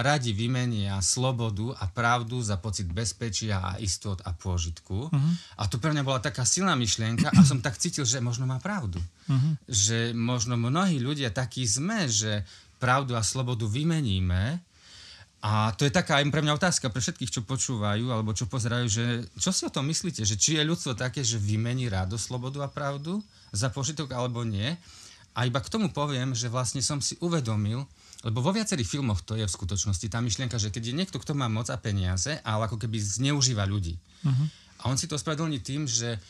radi 0.06 0.36
vymenia 0.36 1.00
slobodu 1.00 1.78
a 1.80 1.86
pravdu 1.90 2.44
za 2.44 2.60
pocit 2.60 2.90
bezpečia 2.90 3.62
a 3.62 3.72
istot 3.80 4.20
a 4.26 4.36
pôžitku. 4.36 4.98
Uh-huh. 5.10 5.34
A 5.58 5.66
to 5.70 5.80
pre 5.80 5.94
mňa 5.96 6.04
bola 6.04 6.20
taká 6.20 6.44
silná 6.44 6.76
myšlienka 6.76 7.32
a 7.34 7.42
som 7.46 7.64
tak 7.64 7.80
cítil, 7.80 8.04
že 8.04 8.22
možno 8.22 8.46
má 8.46 8.60
pravdu. 8.62 9.00
Uh-huh. 9.30 9.56
Že 9.66 10.12
možno 10.14 10.60
mnohí 10.60 11.00
ľudia 11.00 11.32
takí 11.32 11.64
sme, 11.64 12.06
že 12.12 12.44
pravdu 12.84 13.16
a 13.16 13.24
slobodu 13.24 13.64
vymeníme 13.64 14.60
a 15.44 15.76
to 15.76 15.84
je 15.84 15.92
taká 15.92 16.24
aj 16.24 16.32
pre 16.32 16.40
mňa 16.40 16.56
otázka 16.56 16.88
pre 16.88 17.04
všetkých, 17.04 17.28
čo 17.28 17.42
počúvajú 17.44 18.08
alebo 18.08 18.32
čo 18.32 18.48
pozerajú, 18.48 18.88
že 18.88 19.28
čo 19.36 19.52
si 19.52 19.68
o 19.68 19.74
tom 19.76 19.84
myslíte, 19.92 20.24
že 20.24 20.40
či 20.40 20.56
je 20.56 20.64
ľudstvo 20.64 20.96
také, 20.96 21.20
že 21.20 21.36
vymení 21.36 21.92
rádo 21.92 22.16
slobodu 22.16 22.64
a 22.64 22.72
pravdu 22.72 23.20
za 23.52 23.68
požitok 23.68 24.16
alebo 24.16 24.48
nie. 24.48 24.72
A 25.36 25.44
iba 25.44 25.60
k 25.60 25.68
tomu 25.68 25.92
poviem, 25.92 26.32
že 26.32 26.48
vlastne 26.48 26.80
som 26.80 27.04
si 27.04 27.20
uvedomil, 27.20 27.84
lebo 28.24 28.40
vo 28.40 28.56
viacerých 28.56 28.88
filmoch 28.88 29.20
to 29.20 29.36
je 29.36 29.44
v 29.44 29.52
skutočnosti 29.52 30.08
tá 30.08 30.24
myšlienka, 30.24 30.56
že 30.56 30.72
keď 30.72 30.84
je 30.90 30.98
niekto, 31.04 31.20
kto 31.20 31.36
má 31.36 31.52
moc 31.52 31.68
a 31.68 31.76
peniaze, 31.76 32.40
ale 32.48 32.72
ako 32.72 32.80
keby 32.80 32.96
zneužíva 33.04 33.68
ľudí. 33.68 34.00
Uh-huh. 34.24 34.48
A 34.80 34.88
on 34.88 34.96
si 34.96 35.12
to 35.12 35.20
ospravedlní 35.20 35.60
tým, 35.60 35.84
že 35.84 36.24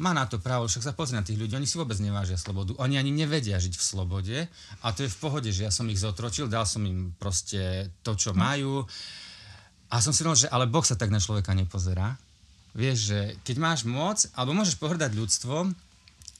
má 0.00 0.16
na 0.16 0.24
to 0.24 0.40
právo, 0.40 0.64
však 0.64 0.80
sa 0.80 0.96
pozrie 0.96 1.20
na 1.20 1.26
tých 1.26 1.36
ľudí, 1.36 1.52
oni 1.52 1.68
si 1.68 1.76
vôbec 1.76 2.00
nevážia 2.00 2.40
slobodu, 2.40 2.72
oni 2.80 2.96
ani 2.96 3.12
nevedia 3.12 3.60
žiť 3.60 3.76
v 3.76 3.84
slobode 3.84 4.38
a 4.80 4.86
to 4.96 5.04
je 5.04 5.12
v 5.12 5.20
pohode, 5.20 5.50
že 5.52 5.68
ja 5.68 5.72
som 5.72 5.84
ich 5.92 6.00
zotročil, 6.00 6.48
dal 6.48 6.64
som 6.64 6.80
im 6.88 7.12
proste 7.20 7.92
to, 8.00 8.16
čo 8.16 8.32
majú 8.32 8.88
a 9.92 10.00
som 10.00 10.14
si 10.14 10.24
povedal, 10.24 10.48
že 10.48 10.52
ale 10.54 10.70
Boh 10.70 10.86
sa 10.86 10.96
tak 10.96 11.12
na 11.12 11.20
človeka 11.20 11.52
nepozerá. 11.52 12.16
Vieš, 12.72 12.98
že 13.10 13.20
keď 13.42 13.56
máš 13.58 13.80
moc, 13.82 14.22
alebo 14.38 14.54
môžeš 14.54 14.78
pohrdať 14.78 15.10
ľudstvom, 15.18 15.74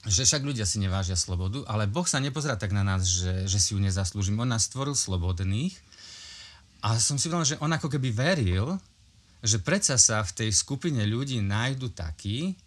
že 0.07 0.25
však 0.25 0.41
ľudia 0.41 0.65
si 0.65 0.81
nevážia 0.81 1.19
slobodu, 1.19 1.61
ale 1.67 1.85
Boh 1.85 2.07
sa 2.07 2.17
nepozerá 2.23 2.57
tak 2.57 2.73
na 2.73 2.81
nás, 2.81 3.05
že, 3.05 3.45
že 3.45 3.59
si 3.61 3.75
ju 3.75 3.79
nezaslúžim. 3.83 4.39
On 4.39 4.49
nás 4.49 4.65
stvoril 4.65 4.97
slobodných 4.97 5.75
a 6.81 6.97
som 6.97 7.19
si 7.21 7.29
povedal, 7.29 7.53
že 7.53 7.61
on 7.61 7.69
ako 7.69 7.91
keby 7.91 8.09
veril, 8.09 8.81
že 9.45 9.61
predsa 9.61 9.99
sa 10.01 10.25
v 10.25 10.31
tej 10.33 10.49
skupine 10.55 11.03
ľudí 11.05 11.37
nájdu 11.43 11.93
takí, 11.93 12.57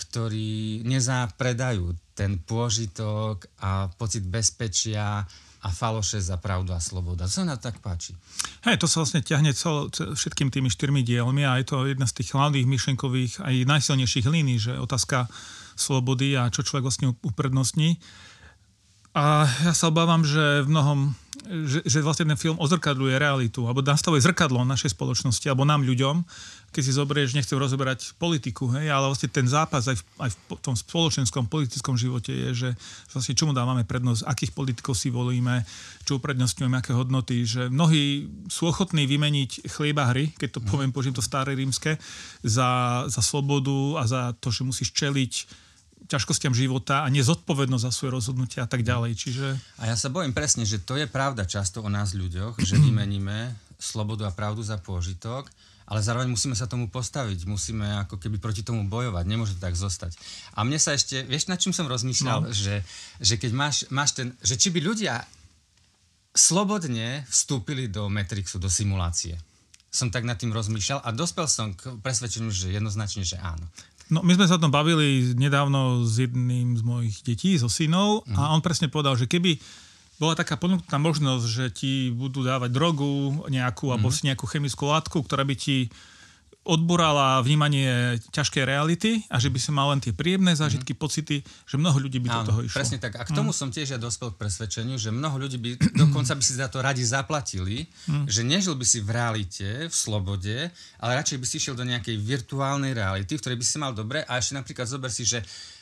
ktorí 0.00 0.80
nezapredajú 0.88 2.16
ten 2.16 2.40
pôžitok 2.40 3.44
a 3.60 3.92
pocit 3.92 4.24
bezpečia 4.24 5.28
a 5.60 5.68
faloše 5.68 6.16
za 6.24 6.40
pravdu 6.40 6.72
a 6.72 6.80
sloboda. 6.80 7.28
To 7.28 7.32
sa 7.32 7.44
na 7.44 7.60
tak 7.60 7.84
páči. 7.84 8.16
Hej, 8.64 8.80
to 8.80 8.88
sa 8.88 9.04
vlastne 9.04 9.20
ťahne 9.20 9.52
cel, 9.52 9.92
všetkým 9.92 10.48
tými 10.48 10.72
štyrmi 10.72 11.04
dielmi 11.04 11.44
a 11.44 11.60
je 11.60 11.68
to 11.68 11.84
jedna 11.84 12.08
z 12.08 12.16
tých 12.16 12.32
hlavných 12.32 12.64
myšlenkových 12.64 13.44
aj 13.44 13.68
najsilnejších 13.68 14.24
línií, 14.24 14.56
že 14.56 14.80
otázka 14.80 15.28
slobody 15.76 16.32
a 16.36 16.48
čo 16.48 16.64
človek 16.64 16.84
vlastne 16.88 17.12
uprednostní. 17.20 18.00
A 19.12 19.44
ja 19.68 19.74
sa 19.76 19.92
obávam, 19.92 20.24
že 20.24 20.64
v 20.64 20.70
mnohom, 20.70 20.98
že, 21.50 21.82
že 21.82 21.98
vlastne 22.00 22.30
ten 22.30 22.38
film 22.38 22.54
ozrkadľuje 22.62 23.18
realitu, 23.18 23.66
alebo 23.66 23.82
nastavuje 23.82 24.22
zrkadlo 24.22 24.62
našej 24.62 24.94
spoločnosti, 24.94 25.42
alebo 25.50 25.66
nám 25.66 25.82
ľuďom, 25.82 26.22
keď 26.70 26.82
si 26.86 26.92
zoberieš, 26.94 27.34
nechcem 27.34 27.58
rozoberať 27.58 28.14
politiku, 28.14 28.70
hej, 28.78 28.86
ale 28.86 29.10
vlastne 29.10 29.26
ten 29.26 29.42
zápas 29.50 29.90
aj 29.90 29.98
v, 29.98 30.02
aj 30.22 30.30
v 30.30 30.38
tom 30.62 30.78
spoločenskom, 30.78 31.50
politickom 31.50 31.98
živote 31.98 32.30
je, 32.30 32.50
že 32.54 32.68
vlastne 33.10 33.34
čomu 33.34 33.50
dávame 33.50 33.82
prednosť, 33.82 34.22
akých 34.22 34.54
politikov 34.54 34.94
si 34.94 35.10
volíme, 35.10 35.66
čo 36.06 36.22
uprednostňujeme, 36.22 36.78
aké 36.78 36.94
hodnoty, 36.94 37.42
že 37.42 37.66
mnohí 37.66 38.30
sú 38.46 38.70
ochotní 38.70 39.10
vymeniť 39.10 39.66
chlieba 39.66 40.06
hry, 40.14 40.30
keď 40.38 40.56
to 40.56 40.60
poviem, 40.62 40.94
požijem 40.94 41.18
to 41.18 41.24
staré 41.26 41.58
rímske, 41.58 41.98
za, 42.46 43.02
za 43.10 43.22
slobodu 43.22 43.98
a 43.98 44.02
za 44.06 44.22
to, 44.38 44.54
že 44.54 44.62
musíš 44.62 44.94
čeliť 44.94 45.32
ťažkostiam 46.08 46.56
života 46.56 47.04
a 47.04 47.12
nezodpovednosť 47.12 47.84
za 47.84 47.92
svoje 47.92 48.10
rozhodnutia 48.16 48.64
a 48.64 48.68
tak 48.70 48.86
ďalej. 48.86 49.12
Čiže... 49.18 49.46
A 49.82 49.90
ja 49.90 49.96
sa 49.98 50.08
bojím 50.08 50.32
presne, 50.32 50.64
že 50.64 50.80
to 50.80 50.96
je 50.96 51.04
pravda 51.10 51.44
často 51.44 51.84
o 51.84 51.88
nás 51.90 52.16
ľuďoch, 52.16 52.62
že 52.62 52.80
vymeníme 52.80 53.52
slobodu 53.80 54.28
a 54.28 54.34
pravdu 54.34 54.64
za 54.64 54.80
pôžitok 54.80 55.50
ale 55.90 56.06
zároveň 56.06 56.30
musíme 56.30 56.54
sa 56.54 56.70
tomu 56.70 56.86
postaviť, 56.86 57.50
musíme 57.50 58.06
ako 58.06 58.22
keby 58.22 58.38
proti 58.38 58.62
tomu 58.62 58.86
bojovať, 58.86 59.26
nemôže 59.26 59.58
to 59.58 59.66
tak 59.66 59.74
zostať. 59.74 60.14
A 60.54 60.62
mne 60.62 60.78
sa 60.78 60.94
ešte, 60.94 61.26
vieš, 61.26 61.50
na 61.50 61.58
čím 61.58 61.74
som 61.74 61.90
rozmýšľal, 61.90 62.46
no. 62.46 62.54
že, 62.54 62.86
že 63.18 63.34
keď 63.34 63.50
máš, 63.50 63.76
máš 63.90 64.14
ten, 64.14 64.30
že 64.38 64.54
či 64.54 64.70
by 64.70 64.78
ľudia 64.86 65.26
slobodne 66.30 67.26
vstúpili 67.26 67.90
do 67.90 68.06
Matrixu, 68.06 68.62
do 68.62 68.70
simulácie. 68.70 69.34
Som 69.90 70.14
tak 70.14 70.22
nad 70.22 70.38
tým 70.38 70.54
rozmýšľal 70.54 71.02
a 71.02 71.10
dospel 71.10 71.50
som 71.50 71.74
k 71.74 71.90
presvedčeniu, 71.98 72.54
že 72.54 72.70
jednoznačne, 72.70 73.26
že 73.26 73.34
áno. 73.42 73.66
No, 74.10 74.26
my 74.26 74.34
sme 74.34 74.50
sa 74.50 74.58
o 74.58 74.62
tom 74.62 74.74
bavili 74.74 75.34
nedávno 75.38 76.02
s 76.02 76.18
jedným 76.18 76.74
z 76.74 76.82
mojich 76.82 77.16
detí, 77.22 77.54
so 77.56 77.70
synov, 77.70 78.26
mm. 78.26 78.34
a 78.34 78.42
mhm. 78.42 78.50
on 78.58 78.60
presne 78.60 78.90
povedal, 78.90 79.14
že 79.14 79.30
keby 79.30 79.56
bola 80.20 80.36
taká 80.36 80.60
ponúknutá 80.60 81.00
možnosť, 81.00 81.46
že 81.48 81.64
ti 81.72 81.92
budú 82.12 82.44
dávať 82.44 82.74
drogu 82.74 83.46
nejakú, 83.48 83.88
mm. 83.88 83.92
alebo 83.94 84.08
mhm. 84.10 84.14
si 84.14 84.20
nejakú 84.26 84.44
chemickú 84.50 84.90
látku, 84.90 85.22
ktorá 85.22 85.46
by 85.46 85.54
ti 85.54 85.88
odborala 86.60 87.40
vnímanie 87.40 88.20
ťažkej 88.36 88.68
reality 88.68 89.24
a 89.32 89.40
že 89.40 89.48
by 89.48 89.56
si 89.56 89.70
mal 89.72 89.88
len 89.96 90.00
tie 90.04 90.12
príjemné 90.12 90.52
zážitky, 90.52 90.92
mm. 90.92 91.00
pocity, 91.00 91.36
že 91.64 91.80
mnoho 91.80 91.96
ľudí 91.96 92.20
by 92.20 92.28
Áno, 92.28 92.36
do 92.36 92.44
toho 92.52 92.60
išlo. 92.68 92.76
Presne 92.84 93.00
tak. 93.00 93.16
A 93.16 93.24
k 93.24 93.32
tomu 93.32 93.50
mm. 93.50 93.56
som 93.56 93.72
tiež 93.72 93.96
ja 93.96 93.98
dospel 93.98 94.36
k 94.36 94.44
presvedčeniu, 94.44 95.00
že 95.00 95.08
mnoho 95.08 95.40
ľudí 95.40 95.56
by 95.56 95.70
dokonca 96.04 96.36
by 96.36 96.42
si 96.44 96.52
za 96.52 96.68
to 96.68 96.84
radi 96.84 97.00
zaplatili, 97.00 97.88
mm. 97.88 98.28
že 98.28 98.44
nežil 98.44 98.76
by 98.76 98.84
si 98.84 99.00
v 99.00 99.08
realite, 99.08 99.68
v 99.88 99.94
slobode, 99.94 100.68
ale 101.00 101.10
radšej 101.16 101.38
by 101.40 101.46
si 101.48 101.54
išiel 101.56 101.72
do 101.72 101.88
nejakej 101.88 102.20
virtuálnej 102.20 102.92
reality, 102.92 103.40
v 103.40 103.40
ktorej 103.40 103.58
by 103.58 103.64
si 103.64 103.76
mal 103.80 103.96
dobre 103.96 104.20
a 104.28 104.36
ešte 104.36 104.52
napríklad 104.52 104.84
zober 104.84 105.08
si, 105.08 105.24
že 105.24 105.40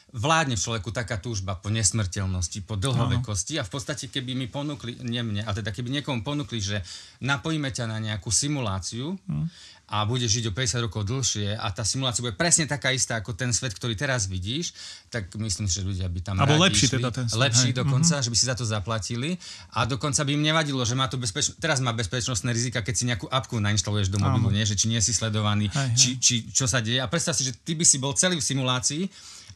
vládne 0.08 0.56
v 0.56 0.64
človeku 0.64 0.88
taká 0.88 1.20
túžba 1.20 1.52
po 1.60 1.68
nesmrteľnosti, 1.68 2.64
po 2.64 2.80
dlhovekosti 2.80 3.60
a 3.60 3.66
v 3.66 3.70
podstate 3.70 4.08
keby 4.08 4.32
mi 4.32 4.48
ponúkli, 4.48 4.96
nie 5.04 5.20
mne, 5.20 5.44
ale 5.44 5.60
teda 5.60 5.68
keby 5.68 6.00
niekomu 6.00 6.24
ponúkli, 6.24 6.64
že 6.64 6.80
napojíme 7.20 7.68
ťa 7.68 7.84
na 7.84 8.00
nejakú 8.00 8.32
simuláciu 8.32 9.20
mm. 9.28 9.46
A 9.88 10.04
budeš 10.04 10.40
žiť 10.40 10.44
o 10.48 10.52
50 10.52 10.84
rokov 10.84 11.08
dlhšie 11.08 11.56
a 11.56 11.66
tá 11.72 11.80
simulácia 11.80 12.20
bude 12.20 12.36
presne 12.36 12.68
taká 12.68 12.92
istá 12.92 13.16
ako 13.24 13.32
ten 13.32 13.56
svet, 13.56 13.72
ktorý 13.72 13.96
teraz 13.96 14.28
vidíš, 14.28 14.76
tak 15.08 15.32
myslím, 15.32 15.64
že 15.64 15.80
ľudia 15.80 16.12
by 16.12 16.20
tam 16.20 16.36
Abo 16.36 16.60
lepší 16.60 16.92
išli, 16.92 17.00
teda 17.00 17.08
ten 17.08 17.24
svet. 17.24 17.40
Lepší 17.40 17.70
hej. 17.72 17.76
dokonca, 17.80 18.20
mm-hmm. 18.20 18.26
že 18.28 18.32
by 18.32 18.36
si 18.36 18.44
za 18.44 18.54
to 18.56 18.64
zaplatili 18.68 19.40
a 19.72 19.88
dokonca 19.88 20.20
by 20.28 20.30
im 20.36 20.44
nevadilo, 20.44 20.84
že 20.84 20.92
má 20.92 21.08
to 21.08 21.16
bezpeč... 21.16 21.56
teraz 21.56 21.80
má 21.80 21.96
bezpečnostné 21.96 22.52
rizika, 22.52 22.84
keď 22.84 22.94
si 22.94 23.04
nejakú 23.08 23.32
apku 23.32 23.56
nainštaluješ 23.56 24.12
do 24.12 24.20
mobilu, 24.20 24.52
nie? 24.52 24.68
že 24.68 24.76
či 24.76 24.92
nie 24.92 25.00
si 25.00 25.16
sledovaný, 25.16 25.72
hej, 25.72 25.88
či, 25.96 26.08
či 26.20 26.34
čo 26.52 26.68
sa 26.68 26.84
deje 26.84 27.00
a 27.00 27.08
predstav 27.08 27.32
si, 27.32 27.48
že 27.48 27.56
ty 27.56 27.72
by 27.72 27.84
si 27.88 27.96
bol 27.96 28.12
celý 28.12 28.36
v 28.36 28.44
simulácii 28.44 29.08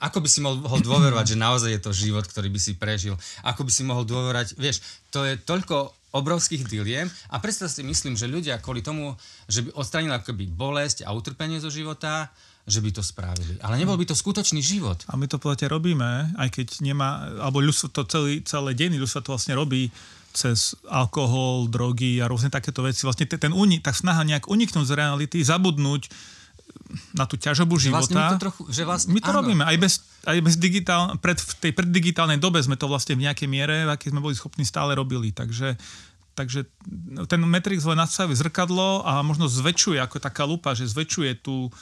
ako 0.03 0.19
by 0.19 0.29
si 0.29 0.43
mohol 0.43 0.83
dôverovať, 0.83 1.27
že 1.31 1.37
naozaj 1.39 1.71
je 1.79 1.81
to 1.81 1.95
život, 1.95 2.27
ktorý 2.27 2.51
by 2.51 2.59
si 2.59 2.75
prežil? 2.75 3.15
Ako 3.47 3.63
by 3.63 3.71
si 3.71 3.87
mohol 3.87 4.03
dôverovať? 4.03 4.59
Vieš, 4.59 4.83
to 5.15 5.23
je 5.23 5.39
toľko 5.39 5.95
obrovských 6.13 6.69
diliem 6.69 7.09
a 7.33 7.41
predstav 7.41 7.73
si 7.73 7.81
myslím, 7.81 8.15
že 8.15 8.29
ľudia 8.29 8.61
kvôli 8.61 8.85
tomu, 8.85 9.17
že 9.49 9.65
by 9.65 9.73
odstranili 9.75 10.13
akoby 10.13 10.45
bolesť 10.53 11.09
a 11.09 11.17
utrpenie 11.17 11.59
zo 11.59 11.73
života, 11.73 12.29
že 12.63 12.79
by 12.79 12.91
to 12.95 13.03
spravili. 13.03 13.59
Ale 13.59 13.75
nebol 13.81 13.99
by 13.99 14.07
to 14.07 14.15
skutočný 14.15 14.63
život. 14.63 15.03
A 15.11 15.19
my 15.19 15.27
to 15.27 15.43
podstate 15.43 15.67
robíme, 15.67 16.37
aj 16.39 16.49
keď 16.53 16.85
nemá, 16.85 17.27
alebo 17.43 17.59
ľudstvo 17.59 17.91
to 17.91 18.07
celý, 18.07 18.45
celé 18.47 18.77
deny 18.79 19.01
ľudstvo 19.03 19.27
to 19.27 19.35
vlastne 19.35 19.59
robí 19.59 19.91
cez 20.33 20.73
alkohol, 20.89 21.69
drogy 21.69 22.23
a 22.23 22.29
rôzne 22.31 22.49
takéto 22.49 22.81
veci. 22.81 23.05
Vlastne 23.05 23.29
ten, 23.29 23.37
ten 23.37 23.53
tak 23.85 23.99
snaha 23.99 24.25
nejak 24.25 24.49
uniknúť 24.49 24.87
z 24.89 24.97
reality, 24.97 25.39
zabudnúť 25.45 26.09
na 27.13 27.25
tú 27.25 27.41
ťažobu 27.41 27.81
že 27.81 27.89
života. 27.89 28.07
Vlastne 28.07 28.17
my 28.17 28.33
to, 28.37 28.43
trochu, 28.43 28.63
že 28.69 28.83
vlastne, 28.85 29.11
my 29.17 29.21
to 29.21 29.33
robíme. 29.33 29.63
Aj 29.65 29.77
bez, 29.81 30.05
aj 30.29 30.39
bez 30.45 30.55
digitál, 30.61 31.17
pred, 31.19 31.39
v 31.41 31.53
tej 31.59 31.73
preddigitálnej 31.73 32.39
dobe 32.39 32.61
sme 32.61 32.77
to 32.77 32.89
vlastne 32.89 33.17
v 33.17 33.25
nejakej 33.29 33.49
miere, 33.49 33.89
v 33.89 33.91
akej 33.93 34.13
sme 34.13 34.21
boli 34.21 34.37
schopní, 34.37 34.65
stále 34.65 34.93
robili. 34.93 35.33
Takže, 35.33 35.77
takže 36.37 36.69
ten 37.29 37.41
Matrix 37.45 37.85
len 37.89 37.99
nastaví 37.99 38.37
zrkadlo 38.37 39.05
a 39.05 39.25
možno 39.25 39.49
zväčšuje, 39.49 39.99
ako 40.01 40.17
taká 40.21 40.45
lupa, 40.45 40.77
že 40.77 40.89
zväčšuje 40.89 41.41
tú, 41.41 41.73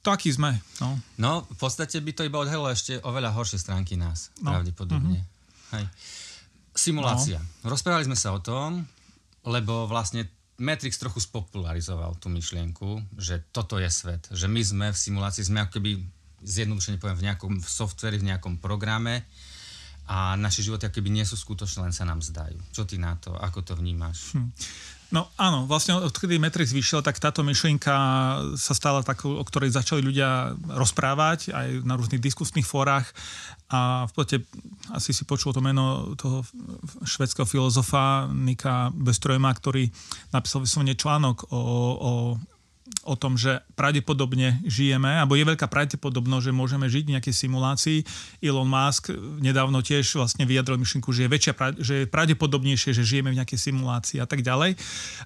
to, 0.00 0.08
aký 0.08 0.32
sme. 0.32 0.56
No. 0.80 0.96
no, 1.20 1.32
v 1.44 1.56
podstate 1.60 2.00
by 2.00 2.12
to 2.16 2.24
iba 2.24 2.40
odhalilo 2.40 2.72
ešte 2.72 2.96
oveľa 3.04 3.36
horšie 3.36 3.60
stránky 3.60 4.00
nás, 4.00 4.32
no. 4.40 4.56
pravdepodobne. 4.56 5.20
Mm-hmm. 5.20 5.76
Hej. 5.76 5.84
Simulácia. 6.72 7.38
No. 7.60 7.76
Rozprávali 7.76 8.08
sme 8.08 8.16
sa 8.16 8.32
o 8.32 8.40
tom, 8.40 8.88
lebo 9.44 9.84
vlastne 9.84 10.24
Matrix 10.60 11.00
trochu 11.00 11.24
spopularizoval 11.24 12.20
tú 12.20 12.28
myšlienku, 12.28 13.16
že 13.16 13.40
toto 13.48 13.80
je 13.80 13.88
svet, 13.88 14.28
že 14.28 14.44
my 14.44 14.60
sme 14.60 14.86
v 14.92 15.00
simulácii, 15.00 15.48
sme 15.48 15.64
ako 15.64 15.80
keby 15.80 16.04
zjednodušene 16.44 17.00
poviem 17.00 17.16
v 17.16 17.26
nejakom 17.32 17.52
softveri, 17.64 18.20
v 18.20 18.28
nejakom 18.28 18.60
programe 18.60 19.24
a 20.04 20.36
naše 20.36 20.60
životy 20.60 20.88
ako 20.88 21.00
keby 21.00 21.10
nie 21.16 21.24
sú 21.24 21.40
skutočné, 21.40 21.88
len 21.88 21.96
sa 21.96 22.04
nám 22.04 22.20
zdajú. 22.20 22.60
Čo 22.76 22.84
ty 22.84 23.00
na 23.00 23.16
to? 23.16 23.32
Ako 23.32 23.64
to 23.64 23.72
vnímaš? 23.72 24.36
Hm. 24.36 24.52
No 25.10 25.26
áno, 25.34 25.66
vlastne 25.66 25.98
odkedy 25.98 26.38
Matrix 26.38 26.70
vyšiel, 26.70 27.02
tak 27.02 27.18
táto 27.18 27.42
myšlienka 27.42 27.94
sa 28.54 28.72
stala 28.78 29.02
takou, 29.02 29.34
o 29.34 29.42
ktorej 29.42 29.74
začali 29.74 30.06
ľudia 30.06 30.54
rozprávať 30.70 31.50
aj 31.50 31.68
na 31.82 31.98
rôznych 31.98 32.22
diskusných 32.22 32.62
fórach. 32.62 33.10
A 33.74 34.06
v 34.06 34.12
podstate 34.14 34.46
asi 34.94 35.10
si 35.10 35.26
počul 35.26 35.50
to 35.50 35.58
meno 35.58 36.14
toho 36.14 36.46
švedského 37.02 37.42
filozofa 37.42 38.30
Nika 38.30 38.94
Bestrojma, 38.94 39.50
ktorý 39.50 39.90
napísal 40.30 40.62
vyslovene 40.62 40.94
článok 40.94 41.50
o, 41.50 41.58
o 41.98 42.12
o 43.08 43.16
tom, 43.16 43.40
že 43.40 43.64
pravdepodobne 43.76 44.60
žijeme, 44.68 45.08
alebo 45.08 45.32
je 45.32 45.48
veľká 45.48 45.72
pravdepodobnosť, 45.72 46.44
že 46.48 46.52
môžeme 46.52 46.86
žiť 46.86 47.04
v 47.08 47.12
nejakej 47.16 47.34
simulácii. 47.34 47.98
Elon 48.44 48.68
Musk 48.68 49.08
nedávno 49.40 49.80
tiež 49.80 50.20
vlastne 50.20 50.44
vyjadril 50.44 50.76
myšlienku, 50.76 51.08
že 51.08 51.24
je, 51.24 51.30
väčšia, 51.32 51.52
že 51.80 51.94
je 52.04 52.10
pravdepodobnejšie, 52.12 52.92
že 52.92 53.04
žijeme 53.04 53.32
v 53.32 53.40
nejakej 53.40 53.72
simulácii 53.72 54.20
a 54.20 54.26
tak 54.28 54.44
ďalej. 54.44 54.76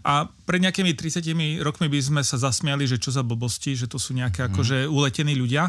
A 0.06 0.30
pred 0.46 0.60
nejakými 0.62 0.94
30 0.94 1.26
rokmi 1.66 1.90
by 1.90 1.98
sme 1.98 2.22
sa 2.22 2.38
zasmiali, 2.38 2.86
že 2.86 3.02
čo 3.02 3.10
za 3.10 3.26
blbosti, 3.26 3.74
že 3.74 3.90
to 3.90 3.98
sú 3.98 4.14
nejaké 4.14 4.46
mm. 4.46 4.48
akože 4.54 4.76
uletení 4.86 5.34
ľudia. 5.34 5.66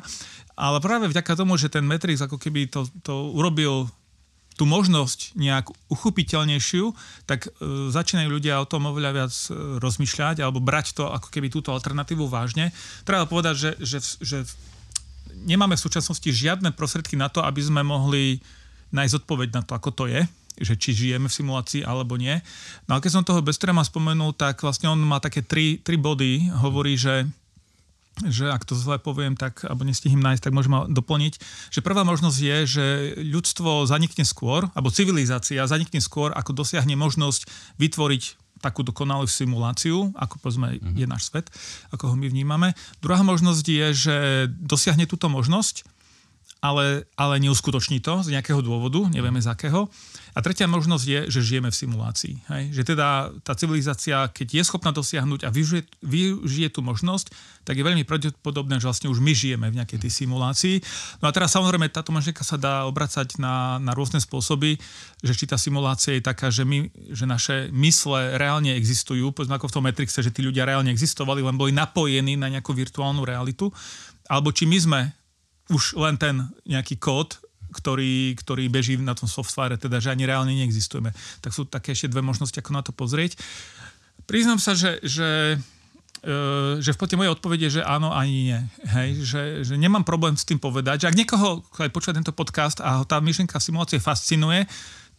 Ale 0.55 0.79
práve 0.79 1.09
vďaka 1.09 1.33
tomu, 1.35 1.57
že 1.57 1.73
ten 1.73 1.83
Matrix 1.83 2.21
ako 2.21 2.37
keby 2.37 2.69
to, 2.69 2.87
to 3.01 3.33
urobil 3.33 3.89
tú 4.55 4.63
možnosť 4.63 5.35
nejak 5.35 5.67
uchopiteľnejšiu, 5.91 6.95
tak 7.27 7.47
e, 7.47 7.91
začínajú 7.91 8.31
ľudia 8.31 8.63
o 8.63 8.69
tom 8.69 8.87
oveľa 8.87 9.11
viac 9.11 9.33
e, 9.51 9.79
rozmýšľať 9.83 10.39
alebo 10.39 10.63
brať 10.63 10.95
to 10.95 11.11
ako 11.11 11.27
keby 11.27 11.51
túto 11.51 11.75
alternatívu 11.75 12.23
vážne. 12.31 12.71
Treba 13.03 13.27
povedať, 13.27 13.55
že, 13.59 13.71
že, 13.83 13.99
že 14.23 14.37
nemáme 15.43 15.75
v 15.75 15.85
súčasnosti 15.85 16.25
žiadne 16.25 16.71
prostriedky 16.71 17.19
na 17.19 17.27
to, 17.27 17.43
aby 17.43 17.59
sme 17.59 17.83
mohli 17.83 18.39
nájsť 18.95 19.27
odpoveď 19.27 19.49
na 19.59 19.61
to, 19.61 19.75
ako 19.75 19.91
to 19.91 20.05
je 20.07 20.23
že 20.55 20.79
či 20.79 20.95
žijeme 20.95 21.27
v 21.27 21.35
simulácii 21.35 21.83
alebo 21.83 22.15
nie. 22.15 22.39
No 22.87 22.95
a 22.95 23.03
keď 23.03 23.11
som 23.11 23.27
toho 23.27 23.43
Bestrema 23.43 23.83
spomenul, 23.83 24.31
tak 24.31 24.63
vlastne 24.63 24.87
on 24.87 25.03
má 25.03 25.19
také 25.19 25.43
tri, 25.43 25.83
tri 25.83 25.99
body. 25.99 26.47
Hovorí, 26.63 26.95
že 26.95 27.27
že 28.23 28.47
ak 28.47 28.63
to 28.63 28.77
zle 28.77 28.95
poviem, 28.95 29.35
tak, 29.35 29.67
alebo 29.67 29.83
nestihím 29.83 30.23
nájsť, 30.23 30.47
tak 30.47 30.55
môžem 30.55 30.87
doplniť, 30.87 31.33
že 31.71 31.83
prvá 31.83 32.07
možnosť 32.07 32.37
je, 32.39 32.57
že 32.63 32.85
ľudstvo 33.19 33.83
zanikne 33.83 34.23
skôr, 34.23 34.71
alebo 34.71 34.93
civilizácia 34.93 35.67
zanikne 35.67 35.99
skôr, 35.99 36.31
ako 36.31 36.55
dosiahne 36.55 36.95
možnosť 36.95 37.47
vytvoriť 37.75 38.23
takú 38.63 38.81
dokonalú 38.81 39.27
simuláciu, 39.27 40.15
ako 40.15 40.39
povedzme 40.39 40.79
mm-hmm. 40.79 40.95
je 40.95 41.05
náš 41.05 41.29
svet, 41.29 41.51
ako 41.91 42.13
ho 42.13 42.15
my 42.15 42.31
vnímame. 42.31 42.71
Druhá 43.03 43.21
možnosť 43.21 43.65
je, 43.67 43.87
že 43.93 44.15
dosiahne 44.47 45.05
túto 45.05 45.27
možnosť, 45.27 45.83
ale, 46.65 47.05
ale 47.13 47.37
neuskutoční 47.37 48.01
to 48.01 48.25
z 48.25 48.33
nejakého 48.33 48.65
dôvodu, 48.65 49.05
nevieme 49.13 49.37
z 49.37 49.47
akého. 49.53 49.85
A 50.35 50.43
tretia 50.43 50.67
možnosť 50.67 51.05
je, 51.07 51.19
že 51.31 51.39
žijeme 51.39 51.71
v 51.71 51.79
simulácii. 51.79 52.35
Hej? 52.51 52.63
Že 52.75 52.83
teda 52.91 53.31
tá 53.39 53.55
civilizácia, 53.55 54.27
keď 54.27 54.59
je 54.59 54.63
schopná 54.67 54.91
dosiahnuť 54.91 55.47
a 55.47 55.49
vyžije, 55.53 55.87
vyžije 56.03 56.69
tú 56.75 56.83
možnosť, 56.83 57.31
tak 57.63 57.79
je 57.79 57.87
veľmi 57.87 58.03
pravdepodobné, 58.03 58.83
že 58.83 58.85
vlastne 58.91 59.07
už 59.07 59.23
my 59.23 59.31
žijeme 59.31 59.71
v 59.71 59.79
nejakej 59.79 60.03
tej 60.03 60.11
simulácii. 60.11 60.75
No 61.23 61.31
a 61.31 61.31
teraz 61.31 61.55
samozrejme 61.55 61.87
táto 61.87 62.11
myšlienka 62.11 62.43
sa 62.43 62.59
dá 62.59 62.83
obracať 62.83 63.39
na, 63.39 63.79
na 63.79 63.95
rôzne 63.95 64.19
spôsoby, 64.19 64.75
že 65.23 65.33
či 65.33 65.47
tá 65.47 65.55
simulácia 65.55 66.19
je 66.19 66.27
taká, 66.27 66.51
že, 66.51 66.67
my, 66.67 66.91
že 67.15 67.23
naše 67.23 67.71
mysle 67.71 68.35
reálne 68.35 68.75
existujú, 68.75 69.31
povedzme 69.31 69.55
ako 69.55 69.71
v 69.71 69.75
tom 69.79 69.83
Matrixe, 69.87 70.19
že 70.19 70.35
tí 70.35 70.43
ľudia 70.43 70.67
reálne 70.67 70.91
existovali, 70.91 71.39
len 71.39 71.55
boli 71.55 71.71
napojení 71.71 72.35
na 72.35 72.51
nejakú 72.51 72.75
virtuálnu 72.75 73.23
realitu, 73.23 73.71
alebo 74.27 74.51
či 74.51 74.67
my 74.67 74.77
sme 74.77 75.01
už 75.69 75.97
len 75.97 76.15
ten 76.19 76.45
nejaký 76.65 77.01
kód, 77.01 77.41
ktorý, 77.75 78.37
ktorý 78.39 78.71
beží 78.71 78.95
na 78.95 79.17
tom 79.17 79.27
softvare, 79.27 79.75
teda 79.75 79.99
že 79.99 80.13
ani 80.13 80.23
reálne 80.23 80.55
neexistujeme. 80.55 81.11
Tak 81.43 81.51
sú 81.51 81.67
také 81.67 81.91
ešte 81.91 82.07
dve 82.07 82.23
možnosti, 82.23 82.55
ako 82.55 82.71
na 82.71 82.81
to 82.85 82.95
pozrieť. 82.95 83.35
Priznám 84.25 84.63
sa, 84.63 84.73
že, 84.73 85.03
že 85.03 85.59
e, 86.23 86.79
že 86.79 86.95
v 86.95 86.97
podstate 86.97 87.19
moje 87.19 87.35
odpovede 87.35 87.67
je, 87.67 87.81
že 87.81 87.83
áno, 87.83 88.15
ani 88.15 88.55
nie. 88.55 88.59
Hej, 88.87 89.09
že, 89.27 89.43
že 89.67 89.75
nemám 89.75 90.07
problém 90.07 90.39
s 90.39 90.47
tým 90.47 90.57
povedať, 90.57 91.05
že 91.05 91.09
ak 91.11 91.19
niekoho, 91.19 91.61
aj 91.67 91.91
počúva 91.91 92.15
tento 92.15 92.31
podcast 92.31 92.79
a 92.79 93.03
tá 93.03 93.19
myšlienka 93.19 93.59
simulácie 93.59 93.99
fascinuje, 93.99 94.63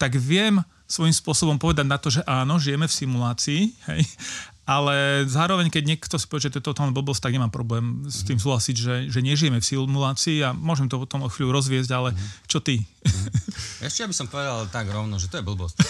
tak 0.01 0.17
viem 0.17 0.65
svojím 0.87 1.13
spôsobom 1.13 1.59
povedať 1.59 1.87
na 1.87 1.99
to, 1.99 2.09
že 2.09 2.23
áno, 2.25 2.63
žijeme 2.63 2.87
v 2.87 2.95
simulácii, 2.95 3.63
hej, 3.91 4.03
ale 4.67 5.23
zároveň, 5.31 5.71
keď 5.71 5.83
niekto 5.87 6.19
si 6.19 6.27
povie, 6.27 6.51
že 6.51 6.59
to 6.59 6.59
je 6.59 6.69
totálna 6.69 6.91
blbosť, 6.91 7.31
tak 7.31 7.39
nemám 7.39 7.55
problém 7.55 8.03
s 8.11 8.27
tým 8.27 8.35
súhlasiť, 8.35 8.75
že, 8.75 8.95
že 9.07 9.21
nežijeme 9.23 9.63
v 9.63 9.67
simulácii 9.67 10.43
a 10.43 10.51
môžem 10.51 10.91
to 10.91 10.99
potom 10.99 11.23
o 11.23 11.31
chvíľu 11.31 11.55
rozviesť, 11.55 11.91
ale 11.95 12.11
mhm. 12.11 12.27
čo 12.51 12.59
ty? 12.59 12.83
Mhm. 12.83 13.29
Ešte 13.87 14.11
by 14.11 14.15
som 14.15 14.27
povedal 14.27 14.67
tak 14.75 14.91
rovno, 14.91 15.23
že 15.23 15.31
to 15.31 15.39
je 15.39 15.47
blbosť. 15.47 15.77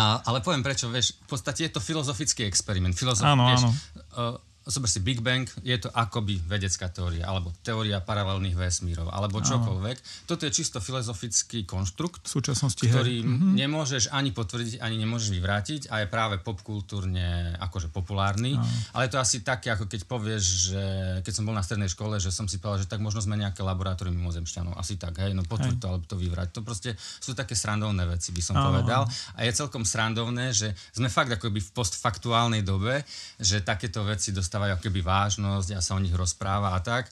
A, 0.00 0.22
ale 0.24 0.40
poviem 0.40 0.64
prečo, 0.64 0.88
vieš, 0.88 1.18
v 1.26 1.36
podstate 1.36 1.68
je 1.68 1.76
to 1.76 1.80
filozofický 1.82 2.48
experiment. 2.48 2.96
Filozof, 2.96 3.26
áno, 3.26 3.52
vieš, 3.52 3.68
áno. 3.68 3.70
Uh, 4.16 4.49
zober 4.70 4.86
si 4.86 5.02
Big 5.02 5.18
Bang, 5.20 5.50
je 5.66 5.76
to 5.76 5.90
akoby 5.90 6.38
vedecká 6.46 6.88
teória, 6.88 7.26
alebo 7.26 7.50
teória 7.60 7.98
paralelných 7.98 8.54
vesmírov, 8.54 9.10
alebo 9.10 9.42
čokoľvek. 9.42 10.26
Toto 10.30 10.46
je 10.46 10.54
čisto 10.54 10.78
filozofický 10.78 11.66
konštrukt, 11.66 12.30
v 12.30 12.30
súčasnosti, 12.30 12.80
ktorý 12.80 13.26
mm-hmm. 13.26 13.52
nemôžeš 13.58 14.14
ani 14.14 14.30
potvrdiť, 14.30 14.78
ani 14.78 14.96
nemôžeš 15.02 15.34
vyvrátiť 15.34 15.80
a 15.90 16.02
je 16.02 16.06
práve 16.06 16.38
popkultúrne 16.38 17.58
akože 17.58 17.90
populárny. 17.90 18.54
Áno. 18.54 18.66
Ale 18.94 19.10
je 19.10 19.12
to 19.12 19.18
asi 19.18 19.42
také, 19.42 19.74
ako 19.74 19.90
keď 19.90 20.06
povieš, 20.06 20.44
že 20.70 20.84
keď 21.26 21.32
som 21.34 21.44
bol 21.44 21.56
na 21.56 21.64
strednej 21.66 21.90
škole, 21.90 22.20
že 22.22 22.30
som 22.30 22.46
si 22.46 22.62
povedal, 22.62 22.86
že 22.86 22.90
tak 22.90 23.02
možno 23.02 23.18
sme 23.18 23.34
nejaké 23.34 23.66
laboratórium 23.66 24.14
mimozemšťanov. 24.14 24.76
Asi 24.76 25.00
tak, 25.00 25.18
hej, 25.18 25.34
no 25.34 25.42
potvrď 25.42 25.76
to, 25.80 25.86
alebo 25.90 26.04
to 26.06 26.14
vyvrať. 26.20 26.54
To 26.54 26.60
proste 26.62 26.94
sú 27.00 27.32
také 27.34 27.58
srandovné 27.58 28.06
veci, 28.06 28.30
by 28.30 28.42
som 28.44 28.54
áno. 28.60 28.70
povedal. 28.70 29.02
A 29.34 29.42
je 29.42 29.52
celkom 29.56 29.82
srandovné, 29.82 30.52
že 30.54 30.76
sme 30.92 31.10
fakt 31.10 31.32
akoby 31.32 31.58
v 31.58 31.70
postfaktuálnej 31.72 32.62
dobe, 32.62 33.02
že 33.40 33.64
takéto 33.64 34.04
veci 34.04 34.30
dostávajú 34.30 34.59
dostávajú 34.60 34.76
akoby 34.76 35.00
vážnosť 35.00 35.68
a 35.72 35.80
sa 35.80 35.96
o 35.96 36.02
nich 36.04 36.12
rozpráva 36.12 36.76
a 36.76 36.84
tak. 36.84 37.08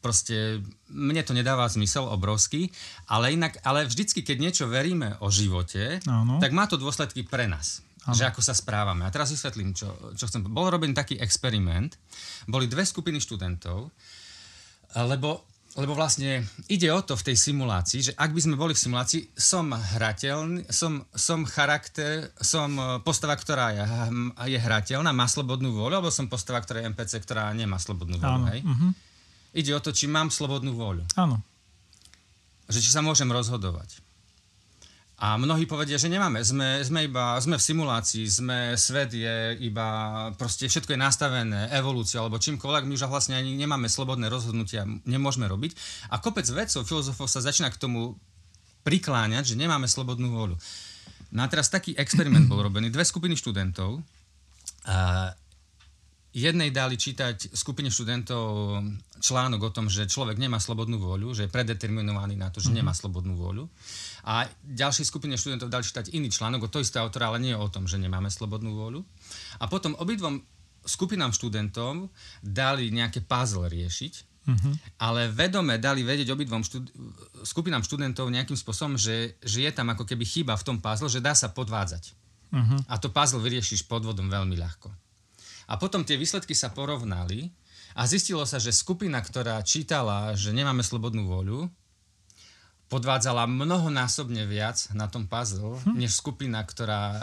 Proste 0.00 0.64
mne 0.88 1.20
to 1.20 1.36
nedáva 1.36 1.68
zmysel 1.68 2.08
obrovský, 2.08 2.72
ale 3.04 3.36
inak, 3.36 3.60
ale 3.68 3.84
vždycky, 3.84 4.24
keď 4.24 4.36
niečo 4.40 4.64
veríme 4.64 5.20
o 5.20 5.28
živote, 5.28 6.00
ano. 6.08 6.40
tak 6.40 6.56
má 6.56 6.64
to 6.64 6.80
dôsledky 6.80 7.28
pre 7.28 7.44
nás. 7.44 7.84
Ano. 8.08 8.16
Že 8.16 8.32
ako 8.32 8.40
sa 8.40 8.56
správame. 8.56 9.04
A 9.04 9.12
teraz 9.12 9.28
vysvetlím, 9.28 9.76
čo, 9.76 9.92
čo 10.16 10.24
chcem. 10.24 10.40
Bol 10.40 10.72
robený 10.72 10.96
taký 10.96 11.20
experiment. 11.20 12.00
Boli 12.48 12.64
dve 12.64 12.88
skupiny 12.88 13.20
študentov, 13.20 13.92
lebo 14.96 15.44
lebo 15.78 15.94
vlastne 15.94 16.42
ide 16.66 16.90
o 16.90 16.98
to 16.98 17.14
v 17.14 17.30
tej 17.30 17.36
simulácii, 17.38 18.00
že 18.10 18.12
ak 18.18 18.34
by 18.34 18.40
sme 18.42 18.58
boli 18.58 18.74
v 18.74 18.82
simulácii, 18.82 19.38
som 19.38 19.70
hrateľný, 19.70 20.66
som, 20.66 21.06
som 21.14 21.46
charakter, 21.46 22.34
som 22.42 22.74
e, 22.74 22.82
postava, 23.06 23.38
ktorá 23.38 23.70
je, 23.78 23.84
je 24.50 24.58
hrateľná, 24.58 25.14
má 25.14 25.30
slobodnú 25.30 25.70
vôľu, 25.70 26.02
alebo 26.02 26.10
som 26.10 26.26
postava, 26.26 26.58
ktorá 26.58 26.82
je 26.82 26.90
NPC, 26.90 27.22
ktorá 27.22 27.54
nemá 27.54 27.78
slobodnú 27.78 28.18
vôľu, 28.18 28.44
hej? 28.50 28.60
Uh-huh. 28.66 28.90
Ide 29.54 29.70
o 29.78 29.80
to, 29.82 29.94
či 29.94 30.10
mám 30.10 30.34
slobodnú 30.34 30.74
vôľu. 30.74 31.06
Áno. 31.14 31.38
Že 32.66 32.78
či 32.82 32.90
sa 32.90 32.98
môžem 32.98 33.30
rozhodovať. 33.30 34.02
A 35.20 35.36
mnohí 35.36 35.68
povedia, 35.68 36.00
že 36.00 36.08
nemáme. 36.08 36.40
Sme, 36.40 36.80
sme 36.80 37.04
iba 37.04 37.36
sme 37.44 37.60
v 37.60 37.66
simulácii, 37.68 38.24
sme, 38.24 38.72
svet 38.80 39.12
je 39.12 39.52
iba, 39.60 39.88
proste 40.40 40.64
všetko 40.64 40.96
je 40.96 41.00
nastavené, 41.00 41.68
evolúcia 41.76 42.24
alebo 42.24 42.40
čímkoľvek, 42.40 42.88
my 42.88 42.96
už 42.96 43.04
vlastne 43.04 43.36
ani 43.36 43.52
nemáme 43.52 43.84
slobodné 43.84 44.32
rozhodnutia, 44.32 44.88
nemôžeme 45.04 45.44
robiť. 45.44 45.76
A 46.08 46.24
kopec 46.24 46.48
vedcov, 46.48 46.88
filozofov 46.88 47.28
sa 47.28 47.44
začína 47.44 47.68
k 47.68 47.76
tomu 47.76 48.16
prikláňať, 48.80 49.52
že 49.52 49.60
nemáme 49.60 49.84
slobodnú 49.84 50.32
vôľu. 50.32 50.56
No 51.36 51.44
a 51.44 51.46
teraz 51.52 51.68
taký 51.68 51.92
experiment 52.00 52.48
bol 52.48 52.64
robený. 52.64 52.88
Dve 52.88 53.04
skupiny 53.04 53.36
študentov. 53.36 54.00
A 54.88 55.30
jednej 56.30 56.70
dali 56.70 56.94
čítať 56.94 57.54
skupine 57.54 57.90
študentov 57.90 58.78
článok 59.18 59.60
o 59.66 59.74
tom, 59.74 59.86
že 59.90 60.06
človek 60.06 60.38
nemá 60.38 60.62
slobodnú 60.62 61.02
vôľu, 61.02 61.34
že 61.34 61.46
je 61.46 61.54
predeterminovaný 61.54 62.38
na 62.38 62.48
to, 62.54 62.62
že 62.62 62.70
nemá 62.70 62.94
slobodnú 62.94 63.34
vôľu. 63.34 63.66
A 64.24 64.46
ďalšej 64.62 65.10
skupine 65.10 65.34
študentov 65.34 65.68
dali 65.68 65.82
čítať 65.82 66.14
iný 66.14 66.30
článok 66.30 66.66
o 66.66 66.72
to 66.72 66.78
isté 66.78 67.02
autora, 67.02 67.34
ale 67.34 67.42
nie 67.42 67.54
o 67.54 67.68
tom, 67.68 67.90
že 67.90 67.98
nemáme 67.98 68.30
slobodnú 68.30 68.78
vôľu. 68.78 69.02
A 69.58 69.66
potom 69.66 69.98
obidvom 69.98 70.40
skupinám 70.86 71.34
študentov 71.34 72.08
dali 72.40 72.88
nejaké 72.94 73.22
puzzle 73.26 73.68
riešiť, 73.68 74.30
Uh-huh. 74.40 74.72
Ale 74.96 75.28
vedome 75.28 75.76
dali 75.76 76.00
vedieť 76.00 76.32
obidvom 76.32 76.64
štud- 76.64 76.88
skupinám 77.44 77.84
študentov 77.84 78.32
nejakým 78.32 78.56
spôsobom, 78.56 78.96
že, 78.96 79.36
že 79.44 79.68
je 79.68 79.70
tam 79.70 79.92
ako 79.92 80.08
keby 80.08 80.24
chyba 80.24 80.56
v 80.56 80.64
tom 80.64 80.76
puzzle, 80.80 81.12
že 81.12 81.20
dá 81.20 81.36
sa 81.36 81.52
podvádzať. 81.52 82.16
Uh-huh. 82.50 82.80
A 82.88 82.96
to 82.96 83.12
puzzle 83.12 83.38
vyriešiš 83.38 83.84
podvodom 83.84 84.32
veľmi 84.32 84.56
ľahko. 84.56 84.88
A 85.70 85.78
potom 85.78 86.02
tie 86.02 86.18
výsledky 86.18 86.52
sa 86.52 86.74
porovnali 86.74 87.54
a 87.94 88.02
zistilo 88.10 88.42
sa, 88.42 88.58
že 88.58 88.74
skupina, 88.74 89.22
ktorá 89.22 89.62
čítala, 89.62 90.34
že 90.34 90.50
nemáme 90.50 90.82
slobodnú 90.82 91.30
voľu, 91.30 91.70
podvádzala 92.90 93.46
mnohonásobne 93.46 94.50
viac 94.50 94.90
na 94.98 95.06
tom 95.06 95.30
puzzle, 95.30 95.78
hm? 95.86 95.94
než 95.94 96.18
skupina, 96.18 96.58
ktorá 96.66 97.22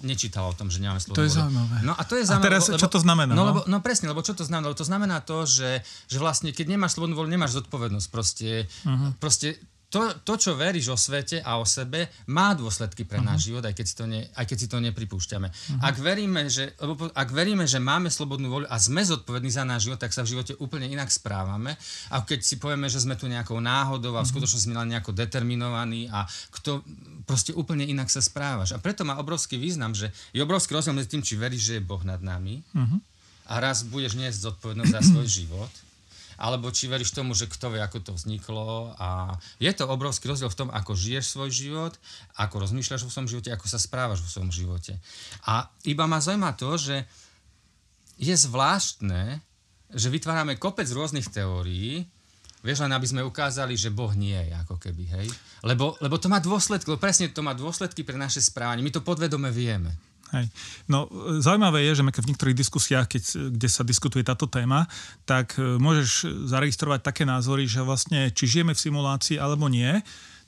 nečítala 0.00 0.50
o 0.50 0.56
tom, 0.56 0.72
že 0.72 0.82
nemáme 0.82 0.98
slovo. 0.98 1.20
To 1.20 1.24
je 1.28 1.36
zaujímavé. 1.36 1.84
No 1.84 1.92
a 1.94 2.02
to 2.02 2.16
je 2.18 2.24
zaujímavé. 2.26 2.42
A 2.42 2.48
teraz, 2.48 2.62
lebo, 2.66 2.80
čo 2.80 2.88
to 2.90 2.98
znamená? 2.98 3.32
No, 3.32 3.44
no? 3.44 3.48
Lebo, 3.52 3.60
no 3.68 3.76
presne, 3.84 4.10
lebo 4.10 4.24
čo 4.24 4.34
to 4.34 4.42
znamená? 4.42 4.72
Lebo 4.72 4.78
to 4.80 4.88
znamená 4.88 5.16
to, 5.22 5.44
že, 5.46 5.84
že 6.10 6.16
vlastne, 6.18 6.50
keď 6.50 6.66
nemáš 6.74 6.98
slobodnú 6.98 7.14
voľu, 7.14 7.30
nemáš 7.30 7.54
zodpovednosť. 7.60 8.08
Proste, 8.10 8.66
uh-huh. 8.82 9.14
proste 9.22 9.62
to, 9.92 10.08
to, 10.24 10.34
čo 10.40 10.50
veríš 10.56 10.88
o 10.88 10.96
svete 10.96 11.44
a 11.44 11.60
o 11.60 11.68
sebe, 11.68 12.08
má 12.32 12.56
dôsledky 12.56 13.04
pre 13.04 13.20
uh-huh. 13.20 13.28
náš 13.36 13.44
mhm. 13.44 13.46
život, 13.52 13.62
aj 13.68 13.74
keď 13.76 13.86
si 13.86 13.94
to, 13.94 14.04
ne, 14.08 14.20
aj 14.32 14.44
keď 14.48 14.56
si 14.56 14.66
to 14.72 14.78
nepripúšťame. 14.80 15.48
Uh-huh. 15.52 15.84
Ak, 15.84 16.00
veríme, 16.00 16.48
že, 16.48 16.72
lebo, 16.80 17.12
ak 17.12 17.28
veríme, 17.28 17.68
že 17.68 17.76
máme 17.76 18.08
slobodnú 18.08 18.48
voľu 18.48 18.66
a 18.72 18.80
sme 18.80 19.04
zodpovední 19.04 19.52
za 19.52 19.68
náš 19.68 19.92
život, 19.92 20.00
tak 20.00 20.16
sa 20.16 20.24
v 20.24 20.32
živote 20.32 20.56
úplne 20.56 20.88
inak 20.88 21.12
správame. 21.12 21.76
A 22.08 22.24
keď 22.24 22.40
si 22.40 22.56
povieme, 22.56 22.88
že 22.88 23.04
sme 23.04 23.20
tu 23.20 23.28
nejakou 23.28 23.60
náhodou 23.60 24.16
a 24.16 24.24
v 24.24 24.32
mhm. 24.32 24.32
skutočnosti 24.32 24.64
sme 24.64 24.80
len 24.80 24.96
nejako 24.96 25.12
determinovaní 25.12 26.08
a 26.08 26.24
kto 26.48 26.80
proste 27.28 27.52
úplne 27.52 27.84
inak 27.84 28.08
sa 28.08 28.24
správaš. 28.24 28.72
A 28.72 28.80
preto 28.80 29.04
má 29.04 29.20
obrovský 29.20 29.60
význam, 29.60 29.92
že 29.92 30.08
je 30.32 30.40
obrovský 30.40 30.72
rozdiel 30.72 30.96
medzi 30.96 31.12
tým, 31.12 31.22
či 31.22 31.36
veríš, 31.36 31.68
že 31.68 31.74
je 31.78 31.84
Boh 31.84 32.00
nad 32.00 32.24
nami 32.24 32.64
uh-huh. 32.72 32.98
a 33.52 33.60
raz 33.60 33.84
budeš 33.84 34.16
niesť 34.16 34.48
zodpovednosť 34.48 34.90
za 34.90 35.00
svoj 35.04 35.28
život 35.44 35.72
alebo 36.42 36.74
či 36.74 36.90
veríš 36.90 37.14
tomu, 37.14 37.38
že 37.38 37.46
kto 37.46 37.70
vie, 37.70 37.78
ako 37.78 38.02
to 38.02 38.12
vzniklo 38.18 38.98
a 38.98 39.38
je 39.62 39.70
to 39.70 39.86
obrovský 39.86 40.26
rozdiel 40.26 40.50
v 40.50 40.58
tom, 40.58 40.68
ako 40.74 40.98
žiješ 40.98 41.38
svoj 41.38 41.54
život, 41.54 41.94
ako 42.34 42.66
rozmýšľaš 42.66 43.06
vo 43.06 43.14
svojom 43.14 43.30
živote, 43.30 43.54
ako 43.54 43.70
sa 43.70 43.78
správaš 43.78 44.26
vo 44.26 44.28
svojom 44.28 44.50
živote. 44.50 44.98
A 45.46 45.70
iba 45.86 46.10
ma 46.10 46.18
zaujíma 46.18 46.58
to, 46.58 46.74
že 46.74 47.06
je 48.18 48.34
zvláštne, 48.34 49.38
že 49.94 50.10
vytvárame 50.10 50.58
kopec 50.58 50.90
rôznych 50.90 51.30
teórií, 51.30 52.10
Vieš, 52.62 52.86
len 52.86 52.94
aby 52.94 53.06
sme 53.10 53.26
ukázali, 53.26 53.74
že 53.74 53.90
Boh 53.90 54.14
nie 54.14 54.38
je, 54.38 54.54
ako 54.54 54.78
keby, 54.78 55.04
hej? 55.18 55.26
Lebo, 55.66 55.98
lebo 55.98 56.14
to 56.14 56.30
má 56.30 56.38
dôsledky, 56.38 56.94
presne 56.94 57.26
to 57.34 57.42
má 57.42 57.58
dôsledky 57.58 58.06
pre 58.06 58.14
naše 58.14 58.38
správanie. 58.38 58.86
My 58.86 58.94
to 58.94 59.02
podvedome 59.02 59.50
vieme. 59.50 59.98
Hej. 60.32 60.48
No, 60.88 61.12
zaujímavé 61.44 61.84
je, 61.92 62.00
že 62.00 62.02
v 62.02 62.28
niektorých 62.32 62.56
diskusiách, 62.56 63.06
keď, 63.06 63.22
kde 63.52 63.68
sa 63.68 63.84
diskutuje 63.84 64.24
táto 64.24 64.48
téma, 64.48 64.88
tak 65.28 65.60
e, 65.60 65.76
môžeš 65.76 66.48
zaregistrovať 66.48 67.04
také 67.04 67.28
názory, 67.28 67.68
že 67.68 67.84
vlastne 67.84 68.32
či 68.32 68.48
žijeme 68.48 68.72
v 68.72 68.80
simulácii 68.80 69.36
alebo 69.36 69.68
nie, 69.68 70.00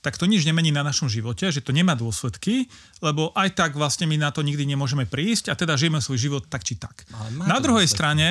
tak 0.04 0.20
to 0.20 0.28
nič 0.28 0.44
nemení 0.44 0.68
na 0.68 0.84
našom 0.84 1.08
živote, 1.08 1.48
že 1.48 1.64
to 1.64 1.72
nemá 1.72 1.96
dôsledky, 1.96 2.68
lebo 3.00 3.32
aj 3.32 3.56
tak 3.56 3.70
vlastne 3.72 4.04
my 4.04 4.20
na 4.20 4.28
to 4.28 4.44
nikdy 4.44 4.68
nemôžeme 4.68 5.08
prísť 5.08 5.48
a 5.48 5.56
teda 5.56 5.80
žijeme 5.80 6.00
svoj 6.00 6.20
život 6.20 6.44
tak 6.44 6.60
či 6.60 6.76
tak. 6.76 7.08
Na 7.32 7.56
druhej 7.56 7.88
dôsledky. 7.88 7.96
strane 7.96 8.28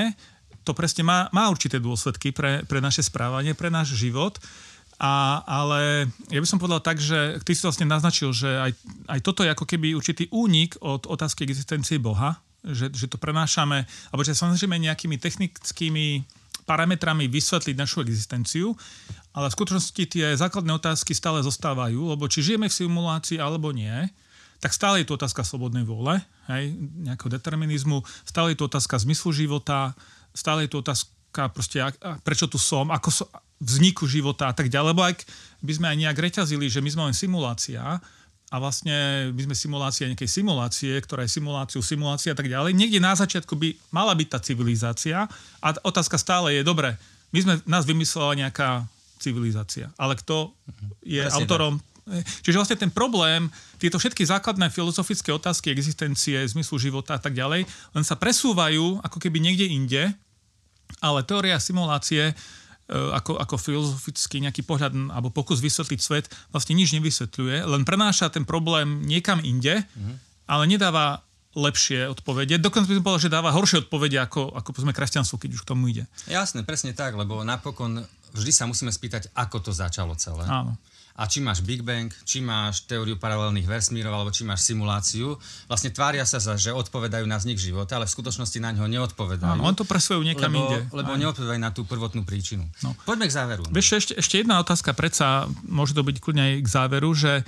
to 0.63 0.71
presne 0.77 1.03
má, 1.03 1.33
má 1.35 1.49
určité 1.49 1.81
dôsledky 1.81 2.29
pre, 2.31 2.61
pre 2.69 2.79
naše 2.79 3.01
správanie, 3.01 3.57
pre 3.57 3.73
náš 3.73 3.97
život 3.97 4.37
a, 5.01 5.41
ale 5.43 6.07
ja 6.29 6.39
by 6.39 6.47
som 6.47 6.61
povedal 6.61 6.81
tak, 6.83 7.01
že 7.01 7.41
ty 7.41 7.57
si 7.57 7.65
vlastne 7.65 7.89
naznačil, 7.89 8.29
že 8.29 8.49
aj, 8.49 8.71
aj 9.09 9.19
toto 9.25 9.41
je 9.41 9.49
ako 9.49 9.65
keby 9.65 9.97
určitý 9.97 10.29
únik 10.29 10.77
od 10.79 11.09
otázky 11.09 11.43
existencie 11.43 11.97
Boha, 11.97 12.37
že, 12.63 12.93
že 12.93 13.09
to 13.11 13.19
prenášame, 13.19 13.83
alebo 14.13 14.23
že 14.23 14.37
sa 14.37 14.47
snažíme 14.47 14.77
nejakými 14.79 15.19
technickými 15.19 16.23
parametrami 16.63 17.27
vysvetliť 17.27 17.75
našu 17.75 18.07
existenciu, 18.07 18.71
ale 19.35 19.51
v 19.51 19.55
skutočnosti 19.59 20.03
tie 20.07 20.25
základné 20.39 20.71
otázky 20.79 21.11
stále 21.11 21.43
zostávajú, 21.43 22.15
lebo 22.15 22.29
či 22.31 22.39
žijeme 22.45 22.71
v 22.71 22.77
simulácii 22.85 23.41
alebo 23.41 23.75
nie, 23.75 24.07
tak 24.63 24.71
stále 24.71 25.03
je 25.03 25.11
tu 25.11 25.19
otázka 25.19 25.43
slobodnej 25.43 25.83
vôle, 25.83 26.23
hej, 26.47 26.71
nejakého 27.03 27.35
determinizmu, 27.35 27.99
stále 28.23 28.55
je 28.55 28.63
tu 28.63 28.71
otázka 28.71 28.95
zmyslu 28.95 29.35
života, 29.35 29.91
stále 30.31 30.63
je 30.63 30.71
tu 30.71 30.79
otázka 30.79 31.11
proste, 31.33 31.81
prečo 32.21 32.45
tu 32.45 32.61
som, 32.61 32.93
ako 32.93 33.09
so, 33.09 33.25
vzniku 33.63 34.05
života 34.05 34.51
a 34.51 34.53
tak 34.53 34.69
ďalej, 34.69 34.89
lebo 34.93 35.03
ak 35.07 35.23
by 35.63 35.73
sme 35.73 35.87
aj 35.89 35.97
nejak 35.97 36.17
reťazili, 36.19 36.67
že 36.67 36.83
my 36.83 36.89
sme 36.91 37.03
len 37.09 37.15
simulácia 37.15 37.79
a 38.53 38.55
vlastne 38.61 39.29
my 39.33 39.41
sme 39.49 39.55
simulácia 39.57 40.05
nejakej 40.11 40.29
simulácie, 40.29 40.93
ktorá 41.01 41.25
je 41.25 41.31
simuláciu, 41.39 41.79
simulácia 41.81 42.35
a 42.35 42.37
tak 42.37 42.51
ďalej, 42.51 42.75
niekde 42.75 42.99
na 43.01 43.15
začiatku 43.17 43.55
by 43.57 43.73
mala 43.89 44.13
byť 44.13 44.27
tá 44.29 44.39
civilizácia 44.43 45.25
a 45.63 45.67
otázka 45.81 46.19
stále 46.21 46.53
je, 46.53 46.61
dobre, 46.61 46.93
my 47.33 47.39
sme, 47.41 47.53
nás 47.65 47.87
vymyslela 47.87 48.37
nejaká 48.37 48.85
civilizácia, 49.17 49.89
ale 49.97 50.19
kto 50.19 50.53
je 51.01 51.23
Presne 51.23 51.37
autorom 51.39 51.79
tak. 51.79 51.93
Čiže 52.43 52.59
vlastne 52.59 52.75
ten 52.75 52.91
problém, 52.91 53.47
tieto 53.79 53.95
všetky 53.95 54.27
základné 54.27 54.67
filozofické 54.67 55.31
otázky 55.31 55.71
existencie, 55.71 56.35
zmyslu 56.51 56.75
života 56.75 57.15
a 57.15 57.21
tak 57.21 57.31
ďalej, 57.31 57.63
len 57.95 58.03
sa 58.03 58.19
presúvajú 58.19 58.99
ako 58.99 59.17
keby 59.23 59.39
niekde 59.39 59.71
inde, 59.71 60.11
ale 61.03 61.25
teória 61.27 61.59
simulácie 61.59 62.31
E, 62.83 62.95
ako, 63.15 63.39
ako 63.39 63.55
filozofický 63.55 64.43
nejaký 64.43 64.67
pohľad 64.67 64.91
alebo 65.15 65.31
pokus 65.31 65.63
vysvetliť 65.63 65.99
svet 66.03 66.27
vlastne 66.51 66.75
nič 66.75 66.91
nevysvetľuje, 66.91 67.63
len 67.63 67.87
prenáša 67.87 68.27
ten 68.27 68.43
problém 68.43 69.07
niekam 69.07 69.39
inde, 69.39 69.87
mm-hmm. 69.87 70.15
ale 70.51 70.67
nedáva 70.67 71.23
lepšie 71.55 72.11
odpovede. 72.11 72.59
Dokonca 72.59 72.91
by 72.91 72.95
som 72.99 73.05
povedal, 73.05 73.23
že 73.23 73.31
dáva 73.31 73.55
horšie 73.55 73.87
odpovede 73.87 74.19
ako, 74.19 74.51
ako 74.51 74.83
sme 74.83 74.91
kresťanstvo, 74.91 75.39
keď 75.39 75.49
už 75.55 75.63
k 75.63 75.69
tomu 75.69 75.95
ide. 75.95 76.03
Jasné, 76.27 76.67
presne 76.67 76.91
tak, 76.91 77.15
lebo 77.15 77.39
napokon 77.47 78.03
vždy 78.35 78.51
sa 78.51 78.67
musíme 78.67 78.91
spýtať, 78.91 79.31
ako 79.31 79.69
to 79.69 79.71
začalo 79.71 80.11
celé. 80.19 80.43
Áno. 80.43 80.75
A 81.13 81.29
či 81.29 81.45
máš 81.45 81.61
Big 81.61 81.85
Bang, 81.85 82.09
či 82.25 82.41
máš 82.41 82.89
teóriu 82.89 83.21
paralelných 83.21 83.69
vesmírov, 83.69 84.09
alebo 84.17 84.33
či 84.33 84.41
máš 84.41 84.65
simuláciu, 84.65 85.37
vlastne 85.69 85.93
tvária 85.93 86.25
sa, 86.25 86.41
za, 86.41 86.57
že 86.57 86.73
odpovedajú 86.73 87.21
na 87.29 87.37
vznik 87.37 87.61
života, 87.61 88.01
ale 88.01 88.09
v 88.09 88.13
skutočnosti 88.17 88.57
na 88.57 88.73
ňo 88.73 88.89
neodpovedajú. 88.89 89.53
Áno, 89.53 89.69
on 89.69 89.77
to 89.77 89.85
presvojú 89.85 90.25
niekam 90.25 90.49
lebo, 90.49 90.65
inde. 90.65 90.77
Lebo 90.89 91.13
neodpovedajú 91.13 91.61
na 91.61 91.69
tú 91.69 91.85
prvotnú 91.85 92.25
príčinu. 92.25 92.65
No. 92.81 92.97
Poďme 93.05 93.29
k 93.29 93.33
záveru. 93.37 93.61
Vieš, 93.69 93.87
ešte, 94.01 94.13
ešte 94.17 94.35
jedna 94.41 94.57
otázka, 94.57 94.97
predsa 94.97 95.45
môže 95.69 95.93
to 95.93 96.01
byť 96.01 96.17
kľudne 96.17 96.43
aj 96.49 96.53
k 96.65 96.67
záveru, 96.67 97.09
že 97.13 97.33
e, 97.39 97.43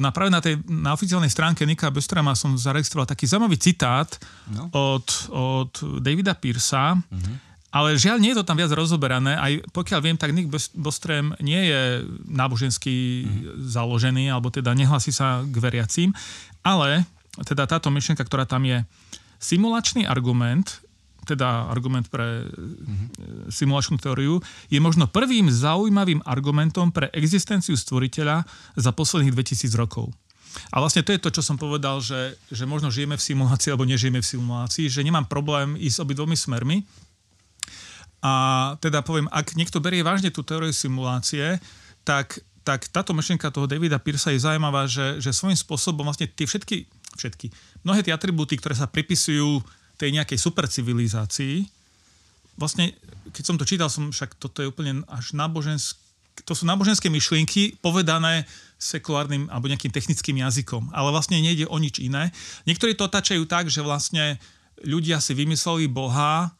na, 0.00 0.08
práve 0.08 0.32
na 0.32 0.40
tej 0.40 0.64
na 0.64 0.96
oficiálnej 0.96 1.28
stránke 1.28 1.68
Nika 1.68 1.92
Bestrama 1.92 2.32
som 2.32 2.56
zaregistroval 2.56 3.04
taký 3.04 3.28
zaujímavý 3.28 3.60
citát 3.60 4.08
no. 4.48 4.72
od, 4.72 5.06
od 5.28 6.00
Davida 6.00 6.32
Pearsa, 6.32 6.96
mm-hmm 6.96 7.45
ale 7.76 8.00
žiaľ, 8.00 8.16
nie 8.16 8.32
je 8.32 8.40
to 8.40 8.48
tam 8.48 8.56
viac 8.56 8.72
rozoberané. 8.72 9.36
Aj 9.36 9.52
pokiaľ 9.76 10.00
viem, 10.00 10.16
tak 10.16 10.32
Nick 10.32 10.48
Bostrem 10.72 11.36
nie 11.44 11.68
je 11.68 12.08
náboženský 12.24 12.96
mm. 12.96 13.28
založený, 13.68 14.32
alebo 14.32 14.48
teda 14.48 14.72
nehlasí 14.72 15.12
sa 15.12 15.44
k 15.44 15.56
veriacím. 15.60 16.16
Ale 16.64 17.04
teda 17.44 17.68
táto 17.68 17.92
myšlienka, 17.92 18.24
ktorá 18.24 18.48
tam 18.48 18.64
je, 18.64 18.80
simulačný 19.36 20.08
argument, 20.08 20.80
teda 21.28 21.68
argument 21.68 22.08
pre 22.08 22.48
mm-hmm. 22.48 23.50
simulačnú 23.52 24.00
teóriu, 24.00 24.40
je 24.72 24.80
možno 24.80 25.10
prvým 25.10 25.52
zaujímavým 25.52 26.24
argumentom 26.24 26.94
pre 26.94 27.12
existenciu 27.12 27.76
stvoriteľa 27.76 28.46
za 28.78 28.90
posledných 28.94 29.34
2000 29.34 29.74
rokov. 29.76 30.08
A 30.72 30.80
vlastne 30.80 31.04
to 31.04 31.12
je 31.12 31.20
to, 31.20 31.28
čo 31.28 31.42
som 31.44 31.60
povedal, 31.60 32.00
že, 32.00 32.40
že 32.48 32.64
možno 32.64 32.88
žijeme 32.88 33.20
v 33.20 33.26
simulácii 33.26 33.68
alebo 33.68 33.84
nežijeme 33.84 34.24
v 34.24 34.30
simulácii, 34.32 34.88
že 34.88 35.04
nemám 35.04 35.28
problém 35.28 35.76
ísť 35.76 36.00
obidvomi 36.00 36.32
smermi, 36.32 36.80
a 38.26 38.30
teda 38.82 39.06
poviem, 39.06 39.30
ak 39.30 39.54
niekto 39.54 39.78
berie 39.78 40.02
vážne 40.02 40.34
tú 40.34 40.42
teóriu 40.42 40.74
simulácie, 40.74 41.62
tak, 42.02 42.42
tak 42.66 42.90
táto 42.90 43.14
myšlienka 43.14 43.54
toho 43.54 43.70
Davida 43.70 44.02
Pearsa 44.02 44.34
je 44.34 44.42
zaujímavá, 44.42 44.90
že, 44.90 45.22
že 45.22 45.30
svojím 45.30 45.54
spôsobom 45.54 46.02
vlastne 46.02 46.26
tie 46.26 46.42
všetky, 46.42 46.90
všetky, 47.14 47.46
mnohé 47.86 48.02
tie 48.02 48.10
atribúty, 48.10 48.58
ktoré 48.58 48.74
sa 48.74 48.90
pripisujú 48.90 49.62
tej 49.94 50.10
nejakej 50.10 50.42
supercivilizácii, 50.42 51.70
vlastne, 52.58 52.98
keď 53.30 53.44
som 53.46 53.56
to 53.56 53.68
čítal, 53.68 53.86
som 53.86 54.10
však 54.10 54.34
toto 54.42 54.64
je 54.64 54.70
úplne 54.74 55.06
až 55.06 55.30
náboženské, 55.38 56.02
to 56.44 56.52
sú 56.52 56.68
náboženské 56.68 57.08
myšlienky 57.08 57.80
povedané 57.80 58.44
sekulárnym 58.76 59.48
alebo 59.48 59.72
nejakým 59.72 59.88
technickým 59.88 60.36
jazykom, 60.44 60.92
ale 60.92 61.08
vlastne 61.08 61.40
nejde 61.40 61.64
o 61.64 61.76
nič 61.80 61.96
iné. 62.02 62.28
Niektorí 62.68 62.92
to 62.92 63.08
otačajú 63.08 63.48
tak, 63.48 63.72
že 63.72 63.80
vlastne 63.80 64.36
ľudia 64.84 65.16
si 65.24 65.32
vymysleli 65.32 65.88
Boha, 65.88 66.52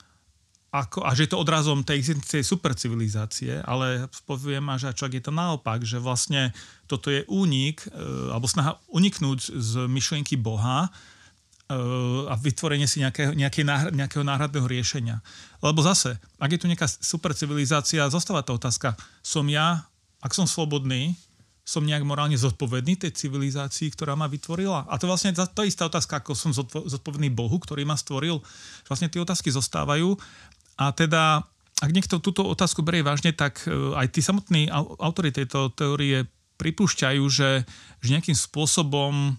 ako, 0.77 1.09
a 1.09 1.17
že 1.17 1.25
je 1.25 1.31
to 1.33 1.41
odrazom 1.41 1.81
tej 1.81 1.97
existencie 2.05 2.45
supercivilizácie, 2.45 3.65
ale 3.65 4.13
poviem 4.29 4.69
až, 4.69 4.93
čo 4.93 5.09
ak 5.09 5.17
je 5.17 5.25
to 5.25 5.33
naopak, 5.33 5.81
že 5.81 5.97
vlastne 5.97 6.53
toto 6.85 7.09
je 7.09 7.25
únik, 7.33 7.81
e, 7.89 7.89
alebo 8.29 8.45
snaha 8.45 8.77
uniknúť 8.93 9.57
z 9.57 9.73
myšlienky 9.89 10.37
Boha 10.37 10.87
e, 10.87 10.91
a 12.29 12.35
vytvorenie 12.37 12.85
si 12.85 13.01
nejakého, 13.01 13.33
nejaké 13.33 13.65
nejakého 13.97 14.23
náhradného 14.23 14.69
riešenia. 14.69 15.25
Lebo 15.65 15.81
zase, 15.81 16.21
ak 16.37 16.53
je 16.53 16.61
tu 16.61 16.69
nejaká 16.69 16.87
supercivilizácia, 16.87 18.13
zostáva 18.13 18.45
tá 18.45 18.53
otázka, 18.53 18.93
som 19.25 19.49
ja, 19.49 19.89
ak 20.21 20.37
som 20.37 20.45
slobodný, 20.45 21.17
som 21.67 21.83
nejak 21.83 22.07
morálne 22.07 22.39
zodpovedný 22.39 22.95
tej 22.95 23.11
civilizácii, 23.11 23.91
ktorá 23.91 24.15
ma 24.15 24.31
vytvorila? 24.31 24.87
A 24.87 24.95
to 25.03 25.11
vlastne 25.11 25.35
to 25.35 25.67
istá 25.67 25.91
otázka, 25.91 26.23
ako 26.23 26.39
som 26.39 26.55
zodpovedný 26.55 27.35
Bohu, 27.35 27.59
ktorý 27.59 27.83
ma 27.83 27.99
stvoril. 27.99 28.39
Vlastne 28.87 29.11
tie 29.11 29.19
otázky 29.19 29.51
zostávajú 29.51 30.15
a 30.77 30.93
teda, 30.93 31.45
ak 31.81 31.91
niekto 31.93 32.21
túto 32.21 32.45
otázku 32.45 32.85
berie 32.85 33.01
vážne, 33.01 33.33
tak 33.33 33.65
e, 33.65 33.97
aj 33.97 34.13
tí 34.13 34.21
samotní 34.21 34.69
autory 35.01 35.33
tejto 35.33 35.73
teórie 35.73 36.29
pripúšťajú, 36.57 37.25
že, 37.29 37.65
že 38.01 38.09
nejakým 38.13 38.37
spôsobom 38.37 39.37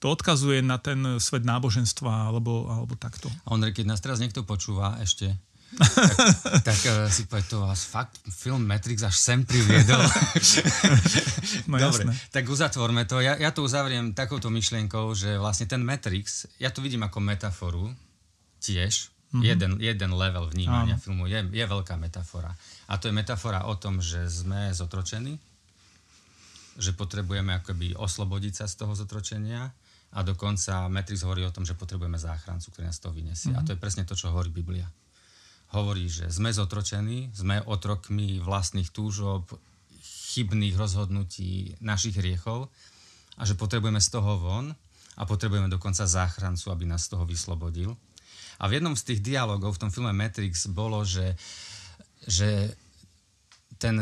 to 0.00 0.06
odkazuje 0.08 0.64
na 0.64 0.80
ten 0.80 1.20
svet 1.20 1.44
náboženstva 1.44 2.32
alebo, 2.32 2.66
alebo 2.72 2.96
takto. 2.96 3.28
A 3.46 3.54
keď 3.70 3.84
nás 3.84 4.00
teraz 4.00 4.18
niekto 4.18 4.42
počúva 4.42 4.96
ešte, 4.98 5.36
tak, 5.78 6.66
tak 6.66 6.80
uh, 6.90 7.06
si 7.06 7.30
povie, 7.30 7.46
to 7.46 7.62
vás 7.62 7.86
fakt 7.86 8.18
film 8.26 8.66
Matrix 8.66 9.06
až 9.06 9.14
sem 9.14 9.46
priviedol. 9.46 10.02
no 11.70 11.78
Dobre, 11.78 12.10
jasné. 12.10 12.12
tak 12.34 12.50
uzatvorme 12.50 13.06
to. 13.06 13.22
Ja, 13.22 13.38
ja 13.38 13.54
to 13.54 13.62
uzavriem 13.62 14.10
takouto 14.10 14.50
myšlienkou, 14.50 15.14
že 15.14 15.38
vlastne 15.38 15.70
ten 15.70 15.78
Matrix, 15.86 16.50
ja 16.58 16.74
to 16.74 16.82
vidím 16.82 17.06
ako 17.06 17.22
metaforu 17.22 17.86
tiež, 18.58 19.14
Mm-hmm. 19.30 19.46
Jeden, 19.46 19.72
jeden 19.78 20.10
level 20.10 20.50
vnímania 20.50 20.98
Áno. 20.98 21.02
filmu 21.02 21.30
je, 21.30 21.38
je 21.54 21.62
veľká 21.62 21.94
metafora. 21.94 22.50
A 22.90 22.98
to 22.98 23.06
je 23.06 23.14
metafora 23.14 23.70
o 23.70 23.78
tom, 23.78 24.02
že 24.02 24.26
sme 24.26 24.74
zotročení, 24.74 25.38
že 26.74 26.90
potrebujeme 26.98 27.54
akoby 27.62 27.94
oslobodiť 27.94 28.62
sa 28.62 28.66
z 28.66 28.74
toho 28.82 28.98
zotročenia 28.98 29.70
a 30.10 30.18
dokonca 30.26 30.90
Matrix 30.90 31.22
hovorí 31.22 31.46
o 31.46 31.54
tom, 31.54 31.62
že 31.62 31.78
potrebujeme 31.78 32.18
záchrancu, 32.18 32.74
ktorý 32.74 32.90
nás 32.90 32.98
to 32.98 33.14
vyniesie. 33.14 33.54
Mm-hmm. 33.54 33.62
A 33.62 33.66
to 33.66 33.72
je 33.78 33.78
presne 33.78 34.02
to, 34.02 34.18
čo 34.18 34.34
hovorí 34.34 34.50
Biblia. 34.50 34.90
Hovorí, 35.70 36.10
že 36.10 36.26
sme 36.26 36.50
zotročení, 36.50 37.30
sme 37.30 37.62
otrokmi 37.62 38.42
vlastných 38.42 38.90
túžob, 38.90 39.46
chybných 40.34 40.74
rozhodnutí, 40.74 41.78
našich 41.78 42.18
riechov 42.18 42.66
a 43.38 43.46
že 43.46 43.54
potrebujeme 43.54 44.02
z 44.02 44.10
toho 44.10 44.42
von 44.42 44.74
a 45.14 45.22
potrebujeme 45.22 45.70
dokonca 45.70 46.06
záchrancu, 46.06 46.74
aby 46.74 46.90
nás 46.90 47.06
z 47.06 47.14
toho 47.14 47.22
vyslobodil. 47.22 47.94
A 48.60 48.68
v 48.68 48.76
jednom 48.76 48.92
z 48.92 49.12
tých 49.12 49.20
dialogov 49.24 49.76
v 49.76 49.82
tom 49.88 49.90
filme 49.90 50.12
Matrix 50.12 50.68
bolo, 50.68 51.00
že, 51.00 51.32
že 52.28 52.76
ten, 53.80 53.96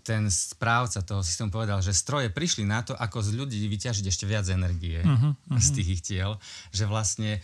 ten 0.00 0.32
správca 0.32 1.04
toho 1.04 1.20
systému 1.20 1.52
povedal, 1.52 1.84
že 1.84 1.92
stroje 1.92 2.32
prišli 2.32 2.64
na 2.64 2.80
to, 2.80 2.96
ako 2.96 3.20
z 3.20 3.30
ľudí 3.36 3.60
vyťažiť 3.68 4.04
ešte 4.08 4.24
viac 4.24 4.48
energie 4.48 5.04
uh-huh, 5.04 5.36
uh-huh. 5.36 5.60
z 5.60 5.68
tých 5.76 5.88
ich 6.00 6.02
tiel, 6.02 6.40
že 6.72 6.88
vlastne 6.88 7.38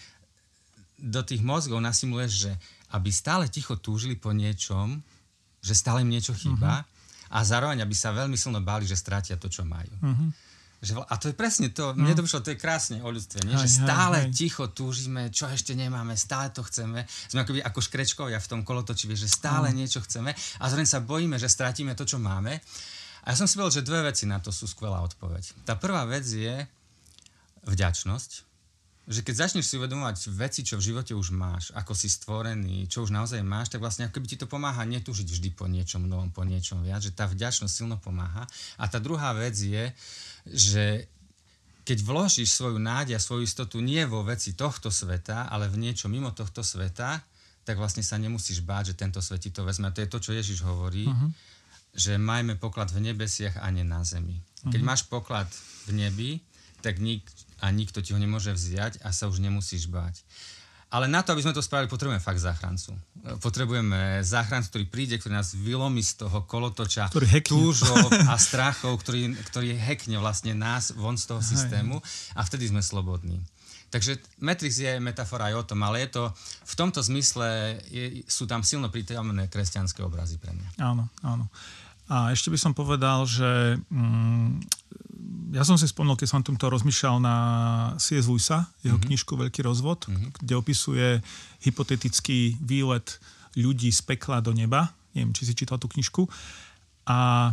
do 0.99 1.23
tých 1.23 1.45
mozgov 1.45 1.79
nasimuluješ, 1.79 2.33
že 2.49 2.53
aby 2.97 3.13
stále 3.13 3.47
ticho 3.53 3.77
túžili 3.77 4.17
po 4.17 4.33
niečom, 4.33 4.99
že 5.61 5.77
stále 5.77 6.03
im 6.03 6.11
niečo 6.11 6.33
chýba 6.33 6.83
uh-huh. 6.83 7.37
a 7.37 7.39
zároveň, 7.45 7.85
aby 7.85 7.93
sa 7.93 8.17
veľmi 8.17 8.35
silno 8.35 8.65
báli, 8.65 8.89
že 8.89 8.97
strátia 8.97 9.37
to, 9.37 9.53
čo 9.53 9.63
majú. 9.69 9.93
Uh-huh. 10.01 10.33
Že, 10.79 11.03
a 11.03 11.15
to 11.19 11.27
je 11.27 11.35
presne 11.35 11.75
to, 11.75 11.91
no. 11.91 12.07
mne 12.07 12.15
to 12.15 12.23
vyšlo, 12.23 12.47
to 12.47 12.55
je 12.55 12.59
krásne 12.59 13.03
o 13.03 13.11
ľudstve, 13.11 13.43
nie? 13.43 13.59
Hej, 13.59 13.67
že 13.67 13.83
stále 13.83 14.19
hej, 14.23 14.31
hej. 14.31 14.35
ticho 14.47 14.65
túžime, 14.71 15.27
čo 15.35 15.51
ešte 15.51 15.75
nemáme, 15.75 16.15
stále 16.15 16.55
to 16.55 16.63
chceme. 16.63 17.03
Sme 17.27 17.43
akoby 17.43 17.61
ako 17.67 17.83
škrečkovia 17.83 18.39
v 18.39 18.47
tom 18.47 18.61
kolotoči, 18.63 19.11
že 19.11 19.27
stále 19.27 19.75
no. 19.75 19.83
niečo 19.83 19.99
chceme 20.07 20.31
a 20.33 20.65
zároveň 20.71 20.87
sa 20.87 21.03
bojíme, 21.03 21.35
že 21.35 21.51
stratíme 21.51 21.99
to, 21.99 22.07
čo 22.07 22.23
máme. 22.23 22.63
A 23.27 23.35
ja 23.35 23.37
som 23.37 23.51
si 23.51 23.59
povedal, 23.59 23.83
že 23.83 23.89
dve 23.91 24.07
veci 24.07 24.25
na 24.25 24.39
to 24.39 24.55
sú 24.55 24.71
skvelá 24.71 25.03
odpoveď. 25.03 25.67
Tá 25.67 25.75
prvá 25.75 26.07
vec 26.07 26.25
je 26.25 26.63
vďačnosť, 27.67 28.48
že 29.09 29.25
keď 29.25 29.49
začneš 29.49 29.73
si 29.73 29.81
uvedomovať 29.81 30.29
veci, 30.37 30.61
čo 30.61 30.77
v 30.77 30.93
živote 30.93 31.17
už 31.17 31.33
máš, 31.33 31.73
ako 31.73 31.97
si 31.97 32.13
stvorený, 32.13 32.85
čo 32.93 33.09
už 33.09 33.11
naozaj 33.11 33.41
máš, 33.41 33.73
tak 33.73 33.81
vlastne 33.81 34.05
ako 34.05 34.21
by 34.21 34.27
ti 34.29 34.37
to 34.37 34.45
pomáha 34.45 34.85
netúžiť 34.85 35.25
vždy 35.25 35.49
po 35.57 35.65
niečom 35.65 36.05
novom, 36.05 36.29
po 36.29 36.45
niečom 36.45 36.85
viac, 36.85 37.01
že 37.01 37.17
tá 37.17 37.25
vďačnosť 37.25 37.73
silno 37.73 37.97
pomáha. 37.97 38.45
A 38.77 38.85
tá 38.85 39.01
druhá 39.01 39.33
vec 39.33 39.57
je, 39.57 39.97
že 40.45 41.09
keď 41.89 42.05
vložíš 42.05 42.53
svoju 42.53 42.77
nádej 42.77 43.17
a 43.17 43.25
svoju 43.25 43.49
istotu 43.49 43.81
nie 43.81 44.05
vo 44.05 44.21
veci 44.21 44.53
tohto 44.53 44.93
sveta, 44.93 45.49
ale 45.49 45.73
v 45.73 45.89
niečo 45.89 46.13
mimo 46.13 46.37
tohto 46.37 46.61
sveta, 46.61 47.25
tak 47.65 47.81
vlastne 47.81 48.05
sa 48.05 48.21
nemusíš 48.21 48.61
báť, 48.61 48.93
že 48.93 49.01
tento 49.01 49.25
svet 49.25 49.41
ti 49.41 49.49
to 49.49 49.65
vezme. 49.65 49.89
A 49.89 49.95
to 49.97 50.05
je 50.05 50.13
to, 50.13 50.21
čo 50.21 50.37
Ježiš 50.37 50.69
hovorí, 50.69 51.09
uh-huh. 51.09 51.33
že 51.97 52.21
majme 52.21 52.61
poklad 52.61 52.93
v 52.93 53.09
nebesiach 53.09 53.57
a 53.65 53.73
nie 53.73 53.89
na 53.89 54.05
zemi. 54.05 54.37
Uh-huh. 54.37 54.69
Keď 54.69 54.81
máš 54.85 55.09
poklad 55.09 55.49
v 55.89 55.97
nebi, 55.97 56.31
tak 56.85 57.01
nik, 57.01 57.25
a 57.59 57.71
nikto 57.75 58.03
ti 58.03 58.15
ho 58.15 58.21
nemôže 58.21 58.55
vziať 58.55 59.03
a 59.03 59.13
sa 59.13 59.27
už 59.27 59.43
nemusíš 59.43 59.91
báť. 59.91 60.23
Ale 60.89 61.05
na 61.05 61.21
to, 61.21 61.37
aby 61.37 61.45
sme 61.45 61.53
to 61.53 61.61
spravili, 61.61 61.85
potrebujeme 61.85 62.17
fakt 62.17 62.41
záchrancu. 62.41 62.97
Potrebujeme 63.45 64.25
záchrancu, 64.25 64.73
ktorý 64.73 64.85
príde, 64.89 65.15
ktorý 65.21 65.37
nás 65.37 65.53
vylomí 65.53 66.01
z 66.01 66.25
toho 66.25 66.49
kolotoča 66.49 67.13
túžov 67.45 68.09
a 68.33 68.41
strachov, 68.41 68.97
ktorý, 69.05 69.37
ktorý 69.53 69.77
hekne 69.77 70.17
vlastne 70.17 70.57
nás 70.57 70.97
von 70.97 71.21
z 71.21 71.29
toho 71.29 71.45
systému 71.45 72.01
a 72.33 72.41
vtedy 72.41 72.73
sme 72.73 72.81
slobodní. 72.81 73.37
Takže 73.89 74.21
Matrix 74.41 74.81
je 74.81 75.01
metafora 75.01 75.53
aj 75.53 75.55
o 75.61 75.65
tom, 75.65 75.81
ale 75.85 76.05
je 76.05 76.21
to 76.21 76.23
v 76.65 76.75
tomto 76.77 77.01
zmysle 77.01 77.81
je, 77.89 78.25
sú 78.29 78.45
tam 78.45 78.61
silno 78.61 78.93
prítomné 78.93 79.49
kresťanské 79.49 80.05
obrazy 80.05 80.37
pre 80.37 80.53
mňa. 80.53 80.69
Áno, 80.81 81.09
áno. 81.25 81.49
A 82.09 82.33
ešte 82.33 82.49
by 82.49 82.57
som 82.57 82.73
povedal, 82.73 83.29
že 83.29 83.77
mm, 83.93 84.78
ja 85.53 85.65
som 85.65 85.81
si 85.81 85.89
spomnul, 85.89 86.17
keď 86.17 86.29
som 86.29 86.41
tomto 86.45 86.69
rozmýšľal 86.69 87.17
na 87.25 87.37
C.S. 87.97 88.29
Lewisa, 88.29 88.69
jeho 88.85 88.97
mm-hmm. 88.97 89.09
knižku 89.09 89.33
Veľký 89.33 89.61
rozvod, 89.65 90.05
mm-hmm. 90.05 90.45
kde 90.45 90.55
opisuje 90.57 91.07
hypotetický 91.65 92.61
výlet 92.61 93.17
ľudí 93.57 93.89
z 93.89 94.01
pekla 94.05 94.45
do 94.45 94.53
neba. 94.53 94.93
Neviem, 95.17 95.33
či 95.33 95.49
si 95.49 95.57
čítal 95.57 95.81
tú 95.81 95.89
knižku. 95.89 96.29
A, 97.09 97.51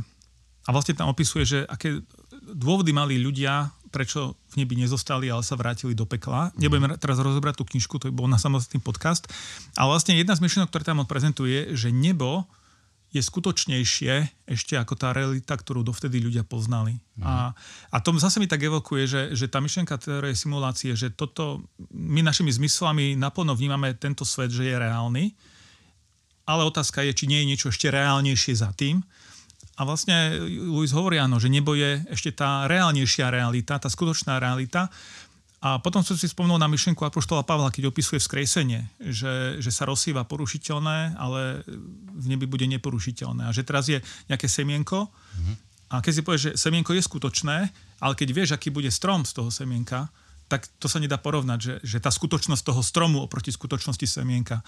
a 0.67 0.69
vlastne 0.75 0.93
tam 0.97 1.07
opisuje, 1.09 1.47
že 1.47 1.59
aké 1.65 2.03
dôvody 2.45 2.91
mali 2.91 3.15
ľudia, 3.15 3.71
prečo 3.89 4.35
v 4.51 4.59
nebi 4.59 4.75
nezostali, 4.75 5.31
ale 5.31 5.39
sa 5.39 5.55
vrátili 5.55 5.95
do 5.95 6.03
pekla. 6.03 6.51
Nebudem 6.59 6.99
teraz 6.99 7.15
rozobrať 7.15 7.63
tú 7.63 7.65
knižku, 7.65 7.95
to 7.95 8.11
bol 8.11 8.27
na 8.27 8.35
samostatný 8.35 8.83
podcast. 8.83 9.23
Ale 9.79 9.95
vlastne 9.95 10.19
jedna 10.19 10.35
z 10.35 10.43
myšlienok, 10.43 10.67
ktoré 10.67 10.83
tam 10.83 10.99
on 10.99 11.07
prezentuje, 11.07 11.71
že 11.71 11.95
nebo 11.95 12.43
je 13.15 13.23
skutočnejšie 13.23 14.43
ešte 14.43 14.75
ako 14.75 14.99
tá 14.99 15.15
realita, 15.15 15.55
ktorú 15.55 15.87
dovtedy 15.87 16.19
ľudia 16.19 16.43
poznali. 16.43 16.99
Mm. 17.15 17.23
A, 17.23 17.33
a 17.87 17.97
to 18.03 18.11
zase 18.19 18.43
mi 18.43 18.51
tak 18.51 18.59
evokuje, 18.59 19.07
že, 19.07 19.21
že 19.31 19.47
tá 19.47 19.63
myšlienka 19.63 19.95
teórie 19.95 20.35
simulácie, 20.35 20.91
že 20.99 21.15
toto 21.15 21.63
my 21.95 22.19
našimi 22.19 22.51
zmyslami 22.51 23.15
naplno 23.15 23.55
vnímame 23.55 23.95
tento 23.95 24.27
svet, 24.27 24.51
že 24.51 24.67
je 24.67 24.75
reálny, 24.75 25.31
ale 26.43 26.61
otázka 26.67 27.07
je, 27.07 27.15
či 27.15 27.25
nie 27.31 27.39
je 27.41 27.49
niečo 27.55 27.67
ešte 27.71 27.87
reálnejšie 27.87 28.53
za 28.59 28.75
tým. 28.75 28.99
A 29.75 29.83
vlastne 29.83 30.39
Luis 30.47 30.95
hovorí 30.95 31.19
áno, 31.19 31.35
že 31.35 31.51
nebo 31.51 31.75
je 31.75 31.99
ešte 32.07 32.31
tá 32.31 32.63
reálnejšia 32.67 33.27
realita, 33.27 33.75
tá 33.75 33.91
skutočná 33.91 34.39
realita, 34.39 34.87
a 35.65 35.81
potom 35.81 36.05
som 36.05 36.13
si 36.13 36.29
spomenul 36.29 36.61
na 36.61 36.69
myšlienku 36.69 37.01
Apoštola 37.01 37.41
Pavla, 37.41 37.73
keď 37.73 37.89
opisuje 37.89 38.21
vzkriesenie, 38.21 38.85
že, 39.01 39.57
že 39.57 39.73
sa 39.73 39.89
rozsýva 39.89 40.21
porušiteľné, 40.21 41.17
ale 41.17 41.65
v 42.13 42.25
nebi 42.29 42.45
bude 42.45 42.69
neporušiteľné. 42.69 43.49
A 43.49 43.51
že 43.55 43.65
teraz 43.65 43.89
je 43.89 43.97
nejaké 44.29 44.45
semienko 44.45 45.09
mm-hmm. 45.09 45.55
a 45.89 46.05
keď 46.05 46.13
si 46.13 46.21
povieš, 46.21 46.43
že 46.45 46.51
semienko 46.53 46.93
je 46.93 47.01
skutočné, 47.01 47.57
ale 47.97 48.13
keď 48.13 48.29
vieš, 48.29 48.49
aký 48.53 48.69
bude 48.69 48.93
strom 48.93 49.25
z 49.25 49.41
toho 49.41 49.49
semienka, 49.49 50.13
tak 50.45 50.69
to 50.77 50.85
sa 50.85 51.01
nedá 51.01 51.17
porovnať, 51.17 51.57
že, 51.57 51.73
že 51.81 51.97
tá 51.97 52.13
skutočnosť 52.13 52.61
toho 52.61 52.85
stromu 52.85 53.25
oproti 53.25 53.49
skutočnosti 53.49 54.05
semienka. 54.05 54.61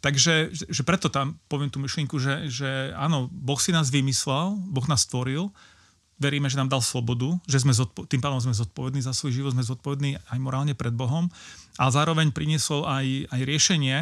Takže 0.00 0.48
že 0.48 0.82
preto 0.88 1.12
tam 1.12 1.36
poviem 1.52 1.68
tú 1.68 1.76
myšlienku, 1.76 2.16
že, 2.16 2.48
že 2.48 2.96
áno, 2.96 3.28
Boh 3.28 3.60
si 3.60 3.68
nás 3.68 3.92
vymyslel, 3.92 4.56
Boh 4.72 4.88
nás 4.88 5.04
stvoril, 5.04 5.52
veríme, 6.18 6.50
že 6.50 6.58
nám 6.58 6.68
dal 6.68 6.82
slobodu, 6.82 7.38
že 7.46 7.62
sme 7.62 7.70
zodpo- 7.70 8.04
tým 8.04 8.18
pádom 8.18 8.42
sme 8.42 8.54
zodpovední 8.54 9.00
za 9.00 9.14
svoj 9.14 9.32
život, 9.34 9.54
sme 9.54 9.64
zodpovední 9.64 10.18
aj 10.18 10.38
morálne 10.42 10.74
pred 10.74 10.92
Bohom, 10.92 11.30
ale 11.78 11.90
zároveň 11.94 12.34
priniesol 12.34 12.84
aj, 12.84 13.30
aj 13.30 13.40
riešenie, 13.46 13.96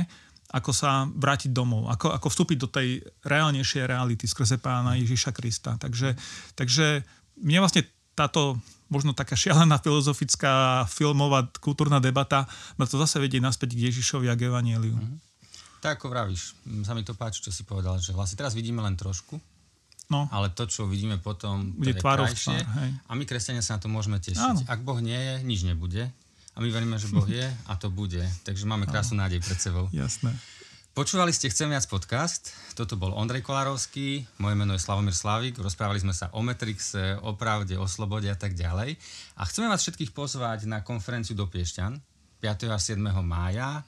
ako 0.56 0.70
sa 0.72 1.04
vrátiť 1.10 1.52
domov, 1.52 1.92
ako, 1.92 2.16
ako 2.16 2.26
vstúpiť 2.32 2.58
do 2.58 2.68
tej 2.72 3.04
reálnejšej 3.26 3.82
reality 3.84 4.24
skrze 4.24 4.56
pána 4.56 4.96
Ježiša 4.96 5.30
Krista. 5.36 5.76
Takže, 5.76 6.16
takže 6.56 7.04
mne 7.42 7.60
vlastne 7.60 7.84
táto 8.16 8.56
možno 8.88 9.12
taká 9.12 9.36
šialená 9.42 9.76
filozofická, 9.82 10.86
filmová, 10.88 11.50
kultúrna 11.60 12.00
debata 12.00 12.48
ma 12.80 12.88
to 12.88 12.96
zase 12.96 13.20
vedie 13.20 13.42
naspäť 13.42 13.76
k 13.76 13.92
Ježišovi 13.92 14.26
a 14.32 14.34
k 14.38 14.48
Evangeliu. 14.48 14.96
Mm-hmm. 14.96 15.24
Tak 15.84 16.00
ako 16.00 16.08
vravíš, 16.08 16.56
sa 16.82 16.96
mi 16.96 17.04
to 17.04 17.12
páči, 17.12 17.44
čo 17.44 17.52
si 17.52 17.62
povedal, 17.62 18.00
že 18.00 18.16
vlastne 18.16 18.40
teraz 18.40 18.56
vidíme 18.56 18.80
len 18.80 18.96
trošku, 18.96 19.36
No. 20.06 20.30
Ale 20.30 20.54
to, 20.54 20.70
čo 20.70 20.86
vidíme 20.86 21.18
potom, 21.18 21.74
bude 21.74 21.98
krajšie. 21.98 22.62
Tvár, 22.62 22.78
hej. 22.78 22.90
A 23.10 23.12
my, 23.18 23.24
kresťania, 23.26 23.62
sa 23.62 23.74
na 23.78 23.82
to 23.82 23.90
môžeme 23.90 24.22
tešiť. 24.22 24.38
Áno. 24.38 24.60
Ak 24.70 24.86
Boh 24.86 25.02
nie 25.02 25.18
je, 25.18 25.34
nič 25.42 25.66
nebude. 25.66 26.06
A 26.54 26.62
my 26.62 26.68
veríme, 26.70 26.96
že 26.96 27.10
Boh 27.10 27.26
je 27.26 27.42
a 27.42 27.72
to 27.76 27.90
bude. 27.90 28.22
Takže 28.46 28.64
máme 28.64 28.86
krásnu 28.86 29.18
nádej 29.18 29.42
pred 29.42 29.58
sebou. 29.58 29.90
Jasné. 29.92 30.32
Počúvali 30.96 31.28
ste 31.28 31.52
Chcem 31.52 31.68
viac 31.68 31.84
podcast. 31.90 32.56
Toto 32.72 32.96
bol 32.96 33.12
Ondrej 33.12 33.44
Kolárovský, 33.44 34.24
moje 34.40 34.56
meno 34.56 34.72
je 34.72 34.80
Slavomír 34.80 35.12
Slavik. 35.12 35.60
Rozprávali 35.60 36.00
sme 36.00 36.16
sa 36.16 36.32
o 36.32 36.40
Metrixe, 36.40 37.20
o 37.20 37.36
pravde, 37.36 37.76
o 37.76 37.84
slobode 37.84 38.32
a 38.32 38.38
tak 38.38 38.56
ďalej. 38.56 38.96
A 39.36 39.42
chceme 39.44 39.68
vás 39.68 39.84
všetkých 39.84 40.16
pozvať 40.16 40.64
na 40.64 40.80
konferenciu 40.80 41.36
do 41.36 41.44
Piešťan 41.44 42.00
5. 42.40 42.72
a 42.72 42.80
7. 42.80 42.96
mája 43.20 43.84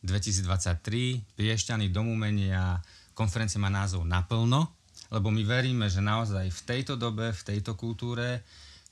2023. 0.00 1.36
Piešťany, 1.36 1.92
domumenia. 1.92 2.80
Konferencia 3.12 3.60
má 3.60 3.68
názov 3.68 4.08
Naplno 4.08 4.77
lebo 5.08 5.32
my 5.32 5.42
veríme, 5.44 5.88
že 5.88 6.04
naozaj 6.04 6.52
v 6.52 6.60
tejto 6.64 6.94
dobe, 7.00 7.32
v 7.32 7.42
tejto 7.42 7.74
kultúre, 7.74 8.44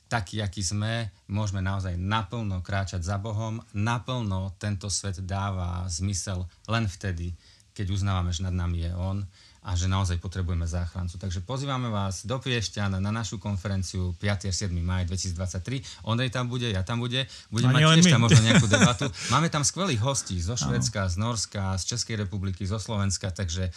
taký, 0.07 0.39
aký 0.39 0.63
sme, 0.63 1.11
môžeme 1.27 1.59
naozaj 1.59 1.99
naplno 1.99 2.63
kráčať 2.63 3.03
za 3.03 3.19
Bohom. 3.19 3.59
Naplno 3.75 4.55
tento 4.57 4.87
svet 4.87 5.19
dáva 5.21 5.83
zmysel 5.91 6.47
len 6.71 6.87
vtedy, 6.87 7.35
keď 7.75 7.93
uznávame, 7.93 8.31
že 8.33 8.41
nad 8.47 8.55
nami 8.55 8.87
je 8.87 8.91
On 8.95 9.21
a 9.67 9.75
že 9.75 9.91
naozaj 9.91 10.23
potrebujeme 10.23 10.63
záchrancu. 10.63 11.19
Takže 11.19 11.43
pozývame 11.43 11.91
vás 11.91 12.23
do 12.23 12.39
Piešťan 12.39 13.03
na 13.03 13.11
našu 13.11 13.35
konferenciu 13.35 14.15
5. 14.15 14.47
a 14.47 14.53
7. 14.55 14.71
maj 14.79 15.03
2023. 15.11 16.07
Ondrej 16.07 16.31
tam 16.31 16.47
bude, 16.47 16.71
ja 16.71 16.87
tam 16.87 17.03
bude. 17.03 17.27
Budeme 17.51 17.75
mať 17.75 17.99
tiež 17.99 18.15
tam 18.15 18.23
možno 18.23 18.47
nejakú 18.47 18.63
debatu. 18.71 19.11
Máme 19.35 19.51
tam 19.51 19.67
skvelých 19.67 19.99
hostí 19.99 20.39
zo 20.39 20.55
Švedska, 20.55 21.11
z 21.11 21.19
Norska, 21.19 21.75
z 21.75 21.83
Českej 21.83 22.23
republiky, 22.23 22.63
zo 22.63 22.79
Slovenska, 22.79 23.27
takže 23.35 23.67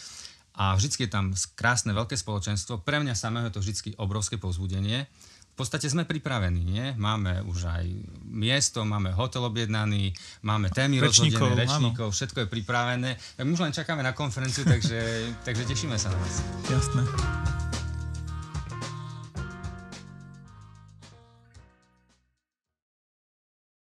a 0.55 0.75
vždycky 0.75 1.07
je 1.07 1.11
tam 1.11 1.31
krásne 1.55 1.95
veľké 1.95 2.15
spoločenstvo. 2.19 2.83
Pre 2.83 2.97
mňa 2.99 3.15
samého 3.15 3.47
je 3.47 3.55
to 3.55 3.63
vždycky 3.63 3.89
obrovské 3.95 4.35
povzbudenie. 4.35 5.07
V 5.51 5.55
podstate 5.59 5.91
sme 5.91 6.07
pripravení, 6.07 6.63
nie? 6.63 6.85
Máme 6.95 7.43
už 7.43 7.67
aj 7.67 7.85
miesto, 8.23 8.87
máme 8.87 9.11
hotel 9.11 9.43
objednaný, 9.43 10.15
máme 10.47 10.71
témy 10.71 11.03
rečníkov, 11.03 11.53
rozhodené, 11.53 11.67
rečníkov, 11.67 12.07
áno. 12.09 12.15
všetko 12.15 12.37
je 12.43 12.47
pripravené. 12.47 13.09
Tak 13.35 13.43
my 13.43 13.51
už 13.51 13.63
len 13.67 13.75
čakáme 13.75 14.01
na 14.01 14.15
konferenciu, 14.15 14.63
takže, 14.63 15.27
takže 15.45 15.67
tešíme 15.67 15.99
sa 15.99 16.07
na 16.09 16.17
vás. 16.17 16.35
Jasné. 16.71 17.60